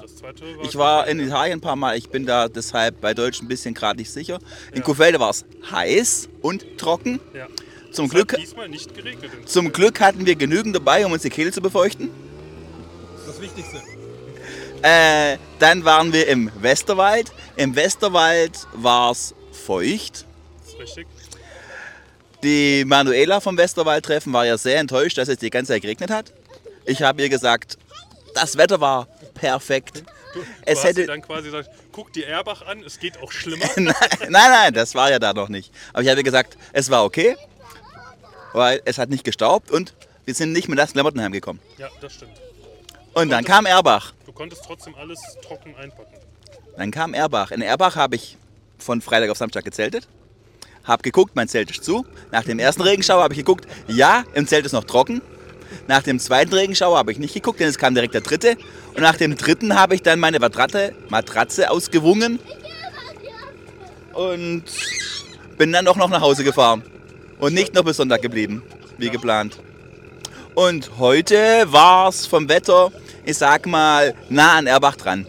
Das 0.01 0.15
zweite 0.17 0.41
war 0.57 0.63
Ich 0.65 0.75
war 0.75 1.07
in 1.07 1.19
Italien 1.19 1.57
ein 1.59 1.61
paar 1.61 1.75
Mal, 1.75 1.97
ich 1.97 2.09
bin 2.09 2.25
da 2.25 2.47
deshalb 2.47 3.01
bei 3.01 3.13
Deutsch 3.13 3.41
ein 3.41 3.47
bisschen 3.47 3.73
gerade 3.73 3.99
nicht 3.99 4.11
sicher. 4.11 4.39
In 4.71 4.77
Ja. 4.79 4.83
Kuhfelde 4.83 5.19
war 5.19 5.29
es 5.29 5.45
heiß 5.71 6.29
und 6.41 6.77
trocken. 6.77 7.19
Ja. 7.33 7.47
Zum 7.91 8.05
Es 8.05 8.11
Glück, 8.11 8.37
nicht 8.69 8.93
geregnet. 8.95 9.31
in 9.33 9.47
zum 9.47 9.71
Glück 9.71 9.99
hatten 9.99 10.25
wir 10.25 10.35
genügend 10.35 10.75
dabei, 10.75 11.05
um 11.05 11.11
uns 11.11 11.23
die 11.23 11.29
Kehle 11.31 11.51
zu 11.51 11.61
befeuchten. 11.61 12.09
Das 13.15 13.21
ist 13.21 13.27
das 13.29 13.41
Wichtigste. 13.41 13.81
Äh, 14.81 15.37
dann 15.59 15.83
waren 15.85 16.13
wir 16.13 16.27
im 16.27 16.51
Westerwald. 16.61 17.31
Im 17.55 17.75
Westerwald 17.75 18.67
war 18.73 19.11
es 19.11 19.33
feucht. 19.51 20.25
Das 20.63 20.73
ist 20.73 20.79
richtig. 20.79 21.07
Die 22.43 22.85
Manuela 22.85 23.41
vom 23.41 23.57
Westerwald-Treffen 23.57 24.31
war 24.31 24.45
ja 24.45 24.57
sehr 24.57 24.79
enttäuscht, 24.79 25.17
dass 25.17 25.27
es 25.27 25.37
die 25.37 25.49
ganze 25.49 25.73
Zeit 25.73 25.81
geregnet 25.81 26.09
hat. 26.09 26.31
Ich 26.85 27.01
habe 27.01 27.21
ihr 27.21 27.29
gesagt, 27.29 27.77
das 28.33 28.57
Wetter 28.57 28.79
war 28.79 29.07
perfekt. 29.33 30.03
Du, 30.33 30.41
Es 30.65 30.83
hätte- 30.83 31.01
dir 31.01 31.07
dann 31.07 31.21
quasi 31.21 31.45
gesagt, 31.45 31.69
guck 31.91 32.13
die 32.13 32.23
Erbach 32.23 32.61
an, 32.65 32.83
es 32.83 32.99
geht 32.99 33.19
auch 33.21 33.31
schlimmer. 33.31 33.65
nein, 33.75 33.93
nein, 34.29 34.73
das 34.73 34.95
war 34.95 35.09
ja 35.11 35.19
da 35.19 35.33
noch 35.33 35.49
nicht. 35.49 35.73
Aber 35.91 36.01
ich 36.03 36.07
habe 36.09 36.19
ihr 36.19 36.23
gesagt, 36.23 36.57
es 36.71 36.89
war 36.89 37.03
okay, 37.03 37.35
weil 38.53 38.81
es 38.85 38.97
hat 38.97 39.09
nicht 39.09 39.23
gestaubt 39.23 39.71
und 39.71 39.93
wir 40.25 40.33
sind 40.35 40.53
nicht 40.53 40.67
mit 40.69 40.77
nassen 40.77 40.93
Klamotten 40.93 41.21
heimgekommen. 41.21 41.61
ja, 41.77 41.89
das 42.01 42.13
stimmt. 42.13 42.33
Und 43.13 43.29
dann 43.29 43.43
kam 43.43 43.65
Erbach. 43.65 44.13
Du 44.25 44.31
konntest 44.31 44.63
trotzdem 44.65 44.93
alles 44.95 45.19
trocken 45.41 45.75
einpacken. 45.75 46.13
Dann 46.77 46.91
kam 46.91 47.13
Erbach. 47.15 47.51
In 47.51 47.61
Erbach 47.63 47.95
habe 47.95 48.15
ich 48.15 48.37
von 48.77 49.01
Freitag 49.01 49.29
auf 49.31 49.37
Samstag 49.37 49.65
gezeltet. 49.65 50.07
Hab 50.89 51.03
geguckt, 51.03 51.35
mein 51.35 51.47
Zelt 51.47 51.69
ist 51.69 51.83
zu. 51.83 52.03
Nach 52.31 52.43
dem 52.43 52.57
ersten 52.57 52.81
Regenschauer 52.81 53.21
habe 53.21 53.33
ich 53.35 53.37
geguckt, 53.37 53.67
ja, 53.87 54.23
im 54.33 54.47
Zelt 54.47 54.65
ist 54.65 54.71
noch 54.73 54.85
trocken. 54.85 55.21
Nach 55.87 56.01
dem 56.01 56.17
zweiten 56.19 56.51
Regenschauer 56.51 56.97
habe 56.97 57.11
ich 57.11 57.19
nicht 57.19 57.35
geguckt, 57.35 57.59
denn 57.59 57.67
es 57.69 57.77
kam 57.77 57.93
direkt 57.93 58.15
der 58.15 58.21
dritte. 58.21 58.57
Und 58.95 59.01
nach 59.01 59.15
dem 59.15 59.37
dritten 59.37 59.75
habe 59.79 59.93
ich 59.93 60.01
dann 60.01 60.19
meine 60.19 60.39
Matratze, 60.39 60.93
Matratze 61.09 61.69
ausgewungen 61.69 62.39
und 64.13 64.63
bin 65.59 65.71
dann 65.71 65.87
auch 65.87 65.95
noch 65.95 66.09
nach 66.09 66.21
Hause 66.21 66.43
gefahren. 66.43 66.81
Und 67.39 67.53
nicht 67.53 67.75
noch 67.75 67.83
bis 67.83 67.97
Sonntag 67.97 68.23
geblieben, 68.23 68.63
wie 68.97 69.09
geplant. 69.11 69.59
Und 70.55 70.97
heute 70.97 71.71
war 71.71 72.09
es 72.09 72.25
vom 72.25 72.49
Wetter, 72.49 72.91
ich 73.25 73.37
sag 73.37 73.67
mal, 73.67 74.15
nah 74.29 74.57
an 74.57 74.65
Erbach 74.65 74.95
dran. 74.95 75.27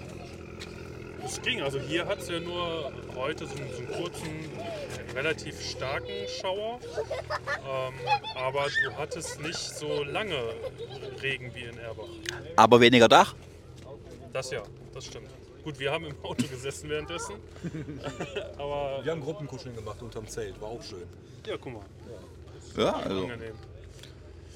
Es 1.24 1.40
ging, 1.42 1.60
also 1.62 1.78
hier 1.78 2.06
hat 2.06 2.18
es 2.20 2.28
ja 2.30 2.40
nur 2.40 2.90
heute 3.14 3.46
so, 3.46 3.52
einen- 3.54 3.70
so 3.72 3.78
einen 3.78 4.02
kurzen, 4.02 4.28
relativ 5.14 5.60
starken 5.60 6.12
Schauer. 6.40 6.80
Ähm, 7.68 7.94
aber 8.36 8.66
du 8.84 8.96
hattest 8.96 9.40
nicht 9.40 9.56
so 9.58 10.02
lange 10.04 10.36
Regen 11.22 11.52
wie 11.54 11.64
in 11.64 11.78
Erbach. 11.78 12.08
Aber 12.56 12.80
weniger 12.80 13.08
Dach. 13.08 13.34
Das 14.32 14.50
ja, 14.50 14.62
das 14.94 15.06
stimmt. 15.06 15.28
Gut, 15.64 15.78
wir 15.78 15.92
haben 15.92 16.06
im 16.06 16.14
Auto 16.22 16.46
gesessen 16.46 16.88
währenddessen. 16.88 17.34
aber 18.58 19.00
Wir 19.04 19.12
haben 19.12 19.20
Gruppenkuscheln 19.20 19.74
gemacht 19.76 20.00
unterm 20.02 20.26
Zelt, 20.26 20.60
war 20.60 20.68
auch 20.68 20.82
schön. 20.82 21.02
ja, 21.46 21.56
guck 21.60 21.72
mal, 21.74 21.82
Ja, 22.76 22.92
also. 22.94 23.22
angenehm. 23.24 23.54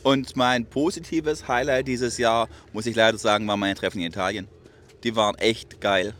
Und 0.03 0.37
mein 0.37 0.67
positives 0.67 1.49
Highlight 1.49 1.89
dieses 1.89 2.19
Jahr, 2.19 2.49
muss 2.73 2.87
ich 2.87 2.95
leider 2.95 3.17
sagen, 3.19 3.47
war 3.49 3.57
meine 3.57 3.75
Treffen 3.75 4.01
in 4.01 4.07
Italien. 4.07 4.49
Die 5.03 5.17
waren 5.17 5.35
echt 5.37 5.81
geil. 5.81 6.15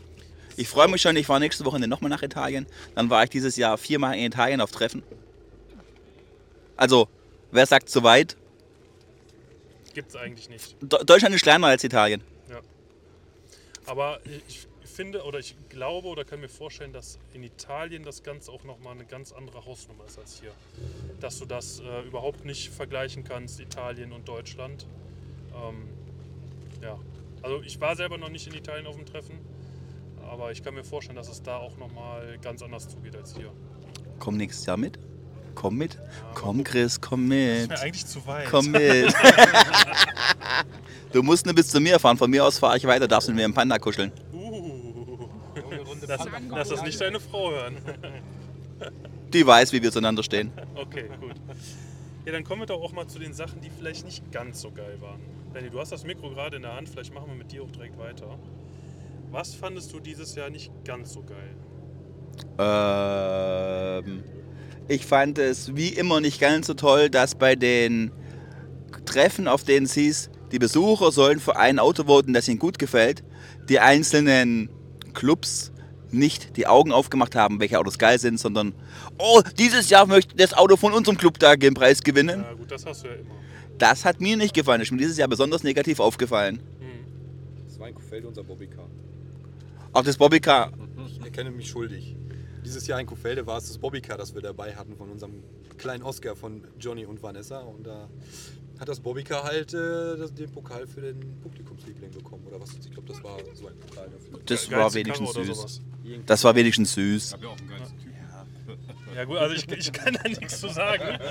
Ich 0.57 0.67
freue 0.67 0.87
mich 0.87 1.01
schon, 1.01 1.15
ich 1.15 1.25
fahre 1.25 1.39
nächste 1.39 1.65
Woche 1.65 1.79
nochmal 1.79 2.09
nach 2.09 2.23
Italien. 2.23 2.65
Dann 2.95 3.09
war 3.09 3.23
ich 3.23 3.29
dieses 3.29 3.55
Jahr 3.57 3.77
viermal 3.77 4.15
in 4.15 4.25
Italien 4.25 4.61
auf 4.61 4.71
Treffen. 4.71 5.03
Also, 6.77 7.07
wer 7.51 7.65
sagt 7.65 7.89
zu 7.89 8.03
weit? 8.03 8.35
Gibt's 9.93 10.15
eigentlich 10.15 10.49
nicht. 10.49 10.75
Deutschland 10.81 11.33
ist 11.35 11.43
kleiner 11.43 11.67
als 11.67 11.83
Italien. 11.83 12.21
Aber 13.85 14.19
ich 14.47 14.67
finde 14.83 15.23
oder 15.23 15.39
ich 15.39 15.55
glaube 15.69 16.07
oder 16.07 16.25
kann 16.25 16.39
mir 16.39 16.49
vorstellen, 16.49 16.93
dass 16.93 17.19
in 17.33 17.43
Italien 17.43 18.03
das 18.03 18.23
Ganze 18.23 18.51
auch 18.51 18.63
nochmal 18.63 18.93
eine 18.93 19.05
ganz 19.05 19.31
andere 19.31 19.65
Hausnummer 19.65 20.05
ist 20.05 20.17
als 20.17 20.39
hier. 20.39 20.51
Dass 21.19 21.39
du 21.39 21.45
das 21.45 21.81
äh, 21.81 22.01
überhaupt 22.07 22.45
nicht 22.45 22.69
vergleichen 22.69 23.23
kannst, 23.23 23.59
Italien 23.59 24.11
und 24.11 24.27
Deutschland. 24.27 24.87
Ähm, 25.53 25.87
ja, 26.81 26.97
also 27.41 27.61
ich 27.61 27.79
war 27.79 27.95
selber 27.95 28.17
noch 28.17 28.29
nicht 28.29 28.47
in 28.47 28.55
Italien 28.55 28.87
auf 28.87 28.95
dem 28.95 29.05
Treffen, 29.05 29.39
aber 30.29 30.51
ich 30.51 30.63
kann 30.63 30.73
mir 30.73 30.83
vorstellen, 30.83 31.15
dass 31.15 31.29
es 31.29 31.41
da 31.41 31.57
auch 31.57 31.77
nochmal 31.77 32.37
ganz 32.41 32.61
anders 32.61 32.89
zugeht 32.89 33.15
als 33.15 33.35
hier. 33.35 33.51
Komm 34.19 34.37
nächstes 34.37 34.65
Jahr 34.65 34.77
mit. 34.77 34.99
Komm 35.55 35.77
mit. 35.77 35.97
Komm, 36.33 36.63
Chris, 36.63 36.99
komm 36.99 37.27
mit. 37.27 37.69
Wäre 37.69 37.81
eigentlich 37.81 38.05
zu 38.05 38.25
weit. 38.27 38.47
Komm 38.49 38.71
mit. 38.71 39.13
du 41.13 41.23
musst 41.23 41.45
nur 41.45 41.55
bis 41.55 41.69
zu 41.69 41.79
mir 41.79 41.99
fahren. 41.99 42.17
Von 42.17 42.29
mir 42.29 42.43
aus 42.43 42.59
fahre 42.59 42.77
ich 42.77 42.85
weiter, 42.85 43.07
darfst 43.07 43.29
mit 43.29 43.37
mir 43.37 43.45
im 43.45 43.53
Panda 43.53 43.79
kuscheln. 43.79 44.11
Uh, 44.33 45.27
lass, 46.07 46.27
lass 46.49 46.69
das 46.69 46.83
nicht 46.83 46.99
deine 46.99 47.19
Frau 47.19 47.51
hören. 47.51 47.77
Die 49.33 49.45
weiß, 49.45 49.71
wie 49.73 49.81
wir 49.81 49.91
zueinander 49.91 50.23
stehen. 50.23 50.51
Okay, 50.75 51.09
gut. 51.19 51.35
Ja, 52.25 52.31
dann 52.31 52.43
kommen 52.43 52.61
wir 52.61 52.65
doch 52.65 52.81
auch 52.81 52.91
mal 52.91 53.07
zu 53.07 53.19
den 53.19 53.33
Sachen, 53.33 53.61
die 53.61 53.69
vielleicht 53.69 54.05
nicht 54.05 54.31
ganz 54.31 54.61
so 54.61 54.71
geil 54.71 54.97
waren. 54.99 55.19
Danny, 55.53 55.69
du 55.69 55.79
hast 55.79 55.91
das 55.91 56.03
Mikro 56.03 56.29
gerade 56.29 56.55
in 56.55 56.63
der 56.63 56.73
Hand, 56.73 56.89
vielleicht 56.89 57.13
machen 57.13 57.27
wir 57.27 57.35
mit 57.35 57.51
dir 57.51 57.63
auch 57.63 57.71
direkt 57.71 57.97
weiter. 57.97 58.37
Was 59.35 59.53
fandest 59.53 59.91
du 59.91 59.99
dieses 59.99 60.33
Jahr 60.35 60.49
nicht 60.49 60.71
ganz 60.85 61.11
so 61.11 61.21
geil? 61.21 61.57
Ähm, 62.57 64.23
ich 64.87 65.05
fand 65.05 65.37
es 65.39 65.75
wie 65.75 65.89
immer 65.89 66.21
nicht 66.21 66.39
ganz 66.39 66.67
so 66.67 66.73
toll, 66.73 67.09
dass 67.09 67.35
bei 67.35 67.57
den 67.57 68.13
Treffen, 69.03 69.49
auf 69.49 69.65
denen 69.65 69.87
es 69.87 69.93
hieß, 69.93 70.29
die 70.53 70.57
Besucher 70.57 71.11
sollen 71.11 71.41
für 71.41 71.57
ein 71.57 71.79
Auto 71.79 72.05
voten, 72.05 72.31
das 72.31 72.47
ihnen 72.47 72.59
gut 72.59 72.79
gefällt, 72.79 73.25
die 73.67 73.81
einzelnen 73.81 74.69
Clubs 75.13 75.73
nicht 76.11 76.55
die 76.55 76.65
Augen 76.65 76.93
aufgemacht 76.93 77.35
haben, 77.35 77.59
welche 77.59 77.77
Autos 77.77 77.97
geil 77.97 78.19
sind, 78.19 78.39
sondern, 78.39 78.73
oh, 79.17 79.41
dieses 79.59 79.89
Jahr 79.89 80.05
möchte 80.05 80.37
das 80.37 80.53
Auto 80.53 80.77
von 80.77 80.93
unserem 80.93 81.17
Club 81.17 81.39
da 81.39 81.57
den 81.57 81.73
Preis 81.73 82.03
gewinnen. 82.03 82.45
Na 82.47 82.53
gut, 82.53 82.71
das 82.71 82.85
hast 82.85 83.03
du 83.03 83.09
ja 83.09 83.15
immer. 83.15 83.35
Das 83.79 84.05
hat 84.05 84.21
mir 84.21 84.37
nicht 84.37 84.53
gefallen. 84.53 84.79
Das 84.79 84.87
ist 84.87 84.91
mir 84.93 84.99
dieses 84.99 85.17
Jahr 85.17 85.27
besonders 85.27 85.63
negativ 85.63 85.99
aufgefallen. 85.99 86.61
Hm. 86.79 87.65
Das 87.67 87.77
war 87.77 87.89
in 87.89 87.95
Kuhfelde 87.95 88.29
unser 88.29 88.45
Bobbycar. 88.45 88.87
Auch 89.95 90.03
das 90.03 90.17
Bobbycar. 90.17 90.73
Ich 91.07 91.21
erkenne 91.21 91.51
mich 91.51 91.69
schuldig. 91.69 92.17
Dieses 92.65 92.85
Jahr 92.85 92.99
in 92.99 93.07
Kuhfelde 93.07 93.47
war 93.47 93.59
es 93.59 93.69
das 93.69 93.77
Bobbycar, 93.77 94.17
das 94.17 94.35
wir 94.35 94.41
dabei 94.41 94.75
hatten 94.75 94.97
von 94.97 95.09
unserem 95.09 95.41
kleinen 95.77 96.03
Oscar 96.03 96.35
von 96.35 96.67
Johnny 96.77 97.05
und 97.05 97.23
Vanessa. 97.23 97.59
Und 97.59 97.87
da 97.87 98.09
hat 98.77 98.89
das 98.89 98.99
Bobbycar 98.99 99.45
halt 99.45 99.73
äh, 99.73 100.17
das, 100.17 100.33
den 100.33 100.51
Pokal 100.51 100.85
für 100.85 100.99
den 100.99 101.39
Publikumsliebling 101.39 102.11
bekommen. 102.11 102.45
Oder 102.45 102.59
was? 102.59 102.73
Ich 102.73 102.91
glaube, 102.91 103.07
das 103.07 103.23
war 103.23 103.37
so 103.53 103.67
ein 103.67 103.79
Pokal 103.79 104.09
dafür. 104.09 104.37
Das 104.45 104.69
war 104.69 104.93
wenigstens 104.93 105.31
süß. 105.31 105.47
sowas. 105.47 105.81
Das 106.25 106.43
war 106.43 106.55
wenigstens 106.55 106.93
süß. 106.93 107.31
Hab 107.31 107.41
ja 107.41 107.47
auch 107.47 107.57
einen 107.57 107.69
geilsten 107.69 107.99
Typ. 107.99 108.11
Ja 109.15 109.23
gut, 109.23 109.37
also 109.37 109.55
ich, 109.55 109.71
ich 109.71 109.93
kann 109.93 110.17
da 110.21 110.27
nichts 110.27 110.59
zu 110.59 110.67
sagen. 110.67 111.19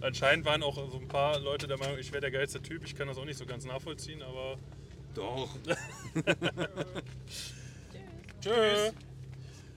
Anscheinend 0.00 0.44
waren 0.44 0.64
auch 0.64 0.74
so 0.90 0.98
ein 0.98 1.06
paar 1.06 1.38
Leute 1.38 1.68
der 1.68 1.78
Meinung, 1.78 1.98
ich 2.00 2.10
wäre 2.10 2.22
der 2.22 2.32
geilste 2.32 2.60
Typ. 2.60 2.82
Ich 2.84 2.96
kann 2.96 3.06
das 3.06 3.16
auch 3.16 3.24
nicht 3.24 3.38
so 3.38 3.46
ganz 3.46 3.64
nachvollziehen, 3.64 4.22
aber 4.22 4.58
Doch. 5.14 5.48
Tschüss. 8.40 8.92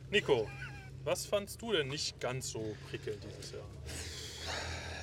Nico, 0.10 0.48
was 1.04 1.26
fandst 1.26 1.62
du 1.62 1.72
denn 1.72 1.88
nicht 1.88 2.20
ganz 2.20 2.50
so 2.50 2.76
prickelnd 2.90 3.24
dieses 3.24 3.52
Jahr? 3.52 3.66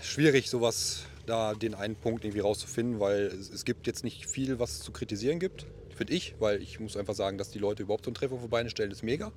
Schwierig, 0.03 0.51
sowas 0.51 1.07
da 1.27 1.55
den 1.55 1.75
einen 1.75 1.97
Punkt 1.97 2.25
irgendwie 2.25 2.41
rauszufinden, 2.41 3.01
weil 3.01 3.23
es, 3.27 3.51
es 3.51 3.65
gibt 3.65 3.87
jetzt 3.87 4.05
nicht 4.05 4.29
viel, 4.29 4.59
was 4.59 4.73
es 4.73 4.81
zu 4.81 4.93
kritisieren 4.93 5.39
gibt, 5.39 5.67
finde 5.95 6.13
ich, 6.13 6.35
weil 6.39 6.63
ich 6.63 6.81
muss 6.81 6.97
einfach 6.97 7.15
sagen, 7.15 7.39
dass 7.39 7.51
die 7.51 7.59
Leute 7.59 7.83
überhaupt 7.85 8.05
so 8.05 8.11
einen 8.11 8.15
Treffer 8.15 8.37
Beine 8.49 8.71
stellen, 8.71 8.91
ist 8.91 9.03
mega. 9.03 9.33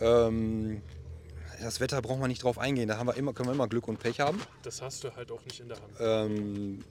Ähm, 0.00 0.82
das 1.60 1.80
Wetter 1.80 2.02
braucht 2.02 2.18
man 2.18 2.28
nicht 2.28 2.42
drauf 2.42 2.58
eingehen, 2.58 2.88
da 2.88 2.98
haben 2.98 3.06
wir 3.06 3.16
immer, 3.16 3.32
können 3.32 3.48
wir 3.48 3.54
immer 3.54 3.68
Glück 3.68 3.88
und 3.88 3.98
Pech 3.98 4.20
haben. 4.20 4.40
Das 4.62 4.82
hast 4.82 5.04
du 5.04 5.14
halt 5.14 5.30
auch 5.30 5.44
nicht 5.44 5.60
in 5.60 5.68
der 5.68 5.78
Hand. 5.80 5.94
Ähm, 6.00 6.84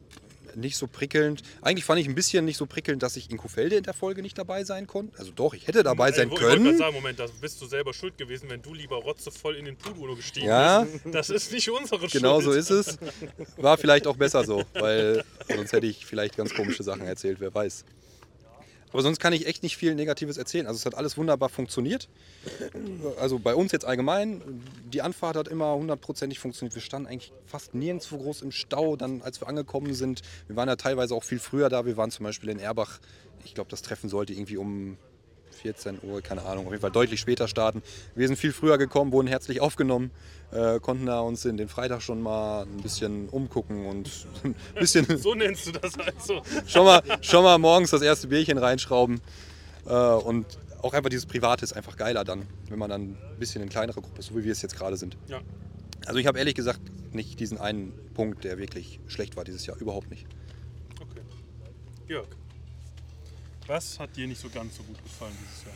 nicht 0.55 0.77
so 0.77 0.87
prickelnd. 0.87 1.41
Eigentlich 1.61 1.85
fand 1.85 1.99
ich 2.01 2.07
ein 2.07 2.15
bisschen 2.15 2.45
nicht 2.45 2.57
so 2.57 2.65
prickelnd, 2.65 3.01
dass 3.03 3.15
ich 3.15 3.29
in 3.31 3.37
Kuhfelde 3.37 3.75
in 3.77 3.83
der 3.83 3.93
Folge 3.93 4.21
nicht 4.21 4.37
dabei 4.37 4.63
sein 4.63 4.87
konnte. 4.87 5.17
Also 5.17 5.31
doch, 5.31 5.53
ich 5.53 5.67
hätte 5.67 5.83
dabei 5.83 6.11
sein 6.11 6.29
Äh, 6.29 6.33
Ich 6.33 6.41
wollte 6.41 6.45
gerade 6.45 6.61
können. 6.63 6.77
sagen, 6.77 6.93
Moment, 6.95 7.19
da 7.19 7.25
bist 7.39 7.61
du 7.61 7.65
selber 7.65 7.93
schuld 7.93 8.17
gewesen, 8.17 8.49
wenn 8.49 8.61
du 8.61 8.73
lieber 8.73 8.97
rotzevoll 8.97 9.55
in 9.55 9.65
den 9.65 9.77
Pudulo 9.77 10.15
gestiegen 10.15 10.47
Ja. 10.47 10.83
bist. 10.83 11.05
Das 11.15 11.29
ist 11.29 11.51
nicht 11.51 11.69
unsere 11.69 11.99
Schuld. 12.01 12.11
Genau 12.13 12.41
so 12.41 12.51
ist 12.51 12.69
es. 12.69 12.97
War 13.57 13.77
vielleicht 13.77 14.07
auch 14.07 14.17
besser 14.17 14.43
so, 14.43 14.63
weil 14.73 15.23
sonst 15.47 15.71
hätte 15.73 15.87
ich 15.87 16.05
vielleicht 16.05 16.35
ganz 16.37 16.53
komische 16.53 16.83
Sachen 16.83 17.01
erzählt, 17.05 17.39
wer 17.39 17.53
weiß. 17.53 17.85
Aber 18.91 19.01
sonst 19.01 19.19
kann 19.19 19.33
ich 19.33 19.47
echt 19.47 19.63
nicht 19.63 19.77
viel 19.77 19.95
Negatives 19.95 20.37
erzählen. 20.37 20.67
Also 20.67 20.77
es 20.77 20.85
hat 20.85 20.95
alles 20.95 21.17
wunderbar 21.17 21.49
funktioniert. 21.49 22.09
Also 23.19 23.39
bei 23.39 23.55
uns 23.55 23.71
jetzt 23.71 23.85
allgemein. 23.85 24.41
Die 24.91 25.01
Anfahrt 25.01 25.37
hat 25.37 25.47
immer 25.47 25.75
hundertprozentig 25.75 26.39
funktioniert. 26.39 26.75
Wir 26.75 26.81
standen 26.81 27.07
eigentlich 27.07 27.31
fast 27.45 27.73
nirgendwo 27.73 28.17
groß 28.17 28.41
im 28.41 28.51
Stau, 28.51 28.95
dann 28.95 29.21
als 29.21 29.41
wir 29.41 29.47
angekommen 29.47 29.93
sind. 29.93 30.21
Wir 30.47 30.55
waren 30.55 30.67
ja 30.67 30.75
teilweise 30.75 31.15
auch 31.15 31.23
viel 31.23 31.39
früher 31.39 31.69
da. 31.69 31.85
Wir 31.85 31.97
waren 31.97 32.11
zum 32.11 32.25
Beispiel 32.25 32.49
in 32.49 32.59
Erbach. 32.59 32.99
Ich 33.45 33.53
glaube, 33.53 33.69
das 33.69 33.81
Treffen 33.81 34.09
sollte 34.09 34.33
irgendwie 34.33 34.57
um 34.57 34.97
14 35.61 35.99
Uhr, 36.03 36.21
keine 36.21 36.43
Ahnung, 36.43 36.65
auf 36.65 36.71
jeden 36.71 36.81
Fall 36.81 36.91
deutlich 36.91 37.19
später 37.19 37.47
starten. 37.47 37.81
Wir 38.15 38.27
sind 38.27 38.37
viel 38.37 38.51
früher 38.51 38.77
gekommen, 38.77 39.11
wurden 39.11 39.27
herzlich 39.27 39.61
aufgenommen, 39.61 40.11
äh, 40.51 40.79
konnten 40.79 41.05
da 41.05 41.19
uns 41.19 41.45
in 41.45 41.57
den 41.57 41.69
Freitag 41.69 42.01
schon 42.01 42.21
mal 42.21 42.63
ein 42.63 42.81
bisschen 42.81 43.29
umgucken 43.29 43.85
und 43.85 44.27
ein 44.43 44.55
bisschen 44.75 45.05
So 45.17 45.35
nennst 45.35 45.67
du 45.67 45.71
das 45.71 45.97
also. 45.97 46.41
schon 46.65 46.85
mal, 46.85 47.01
schon 47.21 47.43
mal 47.43 47.57
morgens 47.57 47.91
das 47.91 48.01
erste 48.01 48.27
Bierchen 48.27 48.57
reinschrauben. 48.57 49.21
Äh, 49.85 49.93
und 49.93 50.45
auch 50.81 50.93
einfach 50.93 51.09
dieses 51.09 51.25
Private 51.25 51.63
ist 51.63 51.73
einfach 51.73 51.95
geiler 51.95 52.23
dann, 52.23 52.47
wenn 52.69 52.79
man 52.79 52.89
dann 52.89 53.01
ein 53.01 53.39
bisschen 53.39 53.61
in 53.61 53.69
kleinere 53.69 54.01
Gruppe 54.01 54.19
ist, 54.19 54.27
so 54.27 54.37
wie 54.37 54.43
wir 54.43 54.51
es 54.51 54.61
jetzt 54.61 54.75
gerade 54.75 54.97
sind. 54.97 55.15
Ja. 55.27 55.41
Also 56.05 56.19
ich 56.19 56.25
habe 56.25 56.39
ehrlich 56.39 56.55
gesagt 56.55 56.81
nicht 57.13 57.39
diesen 57.39 57.59
einen 57.59 57.93
Punkt, 58.15 58.43
der 58.43 58.57
wirklich 58.57 58.99
schlecht 59.07 59.35
war 59.35 59.43
dieses 59.43 59.65
Jahr, 59.65 59.77
überhaupt 59.77 60.09
nicht. 60.09 60.25
Okay. 60.99 61.21
Jörg, 62.07 62.27
was 63.71 63.99
hat 63.99 64.15
dir 64.17 64.27
nicht 64.27 64.41
so 64.41 64.49
ganz 64.49 64.75
so 64.75 64.83
gut 64.83 65.01
gefallen 65.03 65.33
dieses 65.41 65.63
Jahr? 65.65 65.73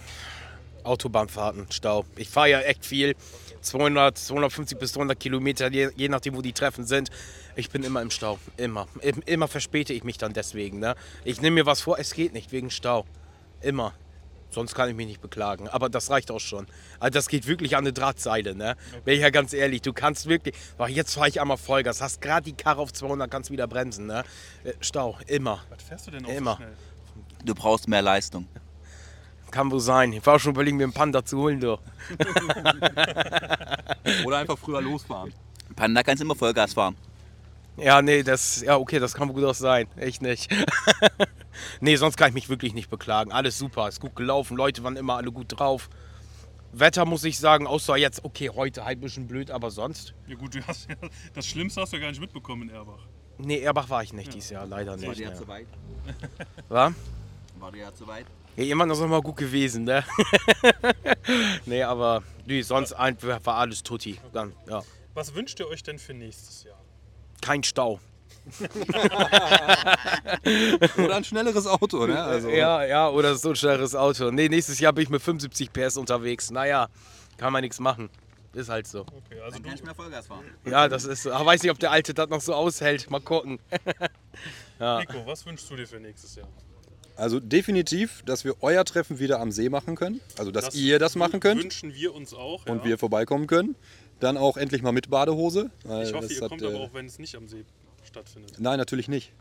Autobahnfahrten, 0.84 1.66
Stau. 1.72 2.06
Ich 2.16 2.30
fahre 2.30 2.50
ja 2.50 2.62
echt 2.62 2.86
viel. 2.86 3.16
200, 3.62 4.16
250 4.18 4.78
bis 4.78 4.92
300 4.94 5.20
Kilometer, 5.20 5.72
je, 5.72 5.90
je 5.96 6.10
nachdem, 6.10 6.36
wo 6.36 6.42
die 6.44 6.54
Treffen 6.54 6.86
sind. 6.86 7.10
Ich 7.56 7.70
bin 7.72 7.84
immer 7.84 8.02
im 8.04 8.12
Stau. 8.12 8.38
Immer. 8.58 8.88
Im- 9.02 9.24
Immer 9.26 9.48
verspäte 9.48 9.94
ich 9.94 10.04
mich 10.04 10.18
dann 10.20 10.34
deswegen. 10.34 10.78
Ne? 10.80 10.96
Ich 11.24 11.42
nehme 11.42 11.56
mir 11.56 11.66
was 11.66 11.82
vor, 11.82 11.98
es 11.98 12.14
geht 12.14 12.34
nicht, 12.34 12.52
wegen 12.52 12.70
Stau. 12.70 13.06
Immer. 13.62 13.94
Sonst 14.52 14.76
kann 14.76 14.88
ich 14.90 14.96
mich 14.96 15.08
nicht 15.08 15.22
beklagen. 15.22 15.68
Aber 15.70 15.90
das 15.90 16.12
reicht 16.12 16.30
auch 16.30 16.40
schon. 16.40 16.68
Also 17.00 17.14
das 17.16 17.28
geht 17.30 17.48
wirklich 17.48 17.76
an 17.76 17.84
eine 17.84 17.92
Drahtseile. 17.94 18.54
Ne? 18.56 18.76
Bin 19.06 19.16
ich 19.16 19.22
ja 19.22 19.32
ganz 19.32 19.54
ehrlich. 19.54 19.82
Du 19.82 19.92
kannst 19.92 20.28
wirklich. 20.30 20.54
Boah, 20.78 20.88
jetzt 20.88 21.16
fahre 21.16 21.30
ich 21.30 21.42
einmal 21.42 21.58
Vollgas. 21.58 22.00
Hast 22.02 22.22
gerade 22.22 22.44
die 22.46 22.54
Karre 22.56 22.80
auf 22.82 22.94
200, 22.94 23.30
kannst 23.32 23.50
wieder 23.50 23.68
bremsen. 23.68 24.06
Ne? 24.06 24.24
Äh, 24.64 24.74
Stau. 24.82 25.18
Immer. 25.26 25.64
Was 25.72 25.82
fährst 25.84 26.08
du 26.08 26.12
denn 26.12 26.26
auch 26.26 26.30
Immer. 26.30 26.52
so 26.52 26.58
schnell? 26.58 26.74
Du 27.46 27.54
brauchst 27.54 27.88
mehr 27.88 28.02
Leistung. 28.02 28.48
Kann 29.52 29.70
wohl 29.72 29.80
sein. 29.80 30.12
Ich 30.14 30.26
war 30.26 30.36
auch 30.36 30.40
schon 30.40 30.54
überlegen, 30.54 30.78
mir 30.78 30.84
einen 30.84 30.94
Panda 30.94 31.24
zu 31.24 31.38
holen. 31.38 31.60
Du. 31.60 31.74
Oder 34.26 34.38
einfach 34.40 34.58
früher 34.58 34.82
losfahren. 34.82 35.34
Panda 35.76 36.04
kannst 36.04 36.22
immer 36.24 36.36
Vollgas 36.36 36.74
fahren. 36.74 36.96
Ja, 37.78 38.02
nee, 38.02 38.24
das, 38.24 38.62
ja, 38.62 38.78
okay, 38.78 39.00
das 39.00 39.14
kann 39.14 39.28
wohl 39.30 39.36
gut 39.36 39.44
auch 39.46 39.54
sein. 39.54 39.88
Echt 39.98 40.22
nicht. 40.22 40.50
nee, 41.82 41.96
sonst 41.98 42.16
kann 42.18 42.30
ich 42.30 42.34
mich 42.34 42.50
wirklich 42.50 42.74
nicht 42.74 42.90
beklagen. 42.90 43.32
Alles 43.32 43.58
super, 43.58 43.88
ist 43.88 44.00
gut 44.00 44.16
gelaufen. 44.16 44.58
Leute 44.58 44.84
waren 44.84 44.96
immer 44.98 45.16
alle 45.18 45.32
gut 45.32 45.60
drauf. 45.60 45.90
Wetter 46.72 47.06
muss 47.06 47.24
ich 47.24 47.38
sagen, 47.40 47.68
außer 47.68 47.96
jetzt, 47.98 48.24
okay, 48.26 48.50
heute 48.50 48.84
halt 48.86 48.98
ein 48.98 49.02
bisschen 49.02 49.28
blöd, 49.28 49.52
aber 49.52 49.70
sonst. 49.72 50.14
Ja 50.28 50.36
gut, 50.36 50.56
du 50.56 50.66
hast 50.68 50.90
ja, 50.90 50.96
das 51.34 51.48
Schlimmste 51.48 51.82
hast 51.82 51.94
du 51.94 51.98
ja 51.98 52.02
gar 52.04 52.10
nicht 52.10 52.20
mitbekommen 52.22 52.64
in 52.64 52.70
Erbach. 52.76 53.00
Nee, 53.38 53.60
Erbach 53.60 53.90
war 53.90 54.02
ich 54.04 54.12
nicht 54.14 54.34
dieses 54.34 54.50
Jahr, 54.50 54.66
leider 54.66 54.96
nicht. 54.98 55.18
ja 55.20 55.30
Ja. 55.30 55.36
zu 55.36 55.48
weit. 55.48 55.68
War? 56.70 56.94
War 57.60 57.76
ja 57.76 57.94
zu 57.94 58.08
weit. 58.08 58.26
Ja, 58.56 58.64
jemand 58.64 58.92
ist 58.92 59.00
noch 59.00 59.08
mal 59.08 59.22
gut 59.22 59.38
gewesen, 59.38 59.84
ne? 59.84 60.04
nee, 61.66 61.84
aber 61.84 62.24
nee, 62.46 62.62
sonst 62.62 62.94
einfach 62.94 63.40
war 63.44 63.56
alles 63.58 63.84
tutti. 63.84 64.20
Dann, 64.34 64.54
ja. 64.70 64.82
Was 65.14 65.34
wünscht 65.34 65.60
ihr 65.60 65.68
euch 65.68 65.84
denn 65.84 66.00
für 66.00 66.14
nächstes 66.14 66.64
Jahr? 66.64 66.80
Kein 67.42 67.64
Stau. 67.64 68.00
Oder 70.98 71.16
ein 71.16 71.24
schnelleres 71.24 71.66
Auto, 71.68 72.06
ne? 72.06 72.22
Also, 72.22 72.50
Ja, 72.50 72.84
ja, 72.86 73.10
oder 73.10 73.36
so 73.36 73.50
ein 73.50 73.56
schnelleres 73.56 73.96
Auto. 73.96 74.30
Nee, 74.30 74.50
nächstes 74.50 74.80
Jahr 74.80 74.94
bin 74.94 75.04
ich 75.04 75.10
mit 75.10 75.22
75 75.22 75.74
PS 75.74 75.98
unterwegs. 75.98 76.52
Naja, 76.52 76.88
kann 77.38 77.52
man 77.52 77.62
nichts 77.62 77.80
machen. 77.80 78.10
Ist 78.54 78.70
halt 78.70 78.88
so. 78.88 79.02
Okay, 79.02 79.40
also 79.44 79.58
du, 79.58 79.64
Kann 79.64 79.76
ich 79.76 79.84
mehr 79.84 79.96
Vollgas 79.96 80.28
fahren. 80.28 80.46
Ja, 80.64 80.88
das 80.88 81.04
ist 81.06 81.24
so. 81.24 81.32
Aber 81.34 81.48
weiß 81.48 81.64
nicht, 81.64 81.72
ob 81.72 81.80
der 81.80 81.92
Alte 81.92 82.14
das 82.14 82.30
noch 82.30 82.40
so 82.40 82.54
aushält. 82.54 83.10
Mal 83.10 83.20
gucken. 83.20 83.60
Nico, 84.80 85.26
was 85.26 85.46
wünschst 85.46 85.70
du 85.70 85.76
dir 85.76 85.88
für 85.88 86.00
nächstes 86.00 86.36
Jahr? 86.36 86.48
Also 87.18 87.40
definitiv, 87.40 88.22
dass 88.26 88.44
wir 88.44 88.56
euer 88.62 88.84
Treffen 88.86 89.20
wieder 89.20 89.40
am 89.40 89.52
See 89.52 89.70
machen 89.70 89.96
können. 89.96 90.20
Also 90.38 90.52
dass 90.52 90.66
Das 90.66 90.76
ihr 90.76 91.00
das 91.00 91.16
machen 91.16 91.40
könnt 91.40 91.62
Wünschen 91.64 91.94
wir 91.94 92.14
uns 92.14 92.34
auch. 92.34 92.66
und 92.66 92.80
ja. 92.80 92.86
wir 92.86 92.98
vorbeikommen 92.98 93.48
können. 93.48 93.76
Dann 94.20 94.38
auch 94.38 94.58
endlich 94.58 94.82
mal 94.82 94.92
mit 94.92 95.10
Badehose. 95.10 95.70
weil 95.84 96.08
Ich 96.08 96.14
hoffe, 96.14 96.28
das 96.28 96.38
ihr 96.38 96.42
hat, 96.42 96.50
kommt 96.50 96.62
äh, 96.62 96.68
aber 96.68 96.80
auch, 96.80 96.94
wenn 96.94 97.06
es 97.06 97.20
nicht 97.20 97.36
am 97.36 97.48
See 97.48 97.64
stattfindet. 98.04 98.54
Nein, 98.60 98.78
natürlich 98.78 99.08
nicht. 99.08 99.32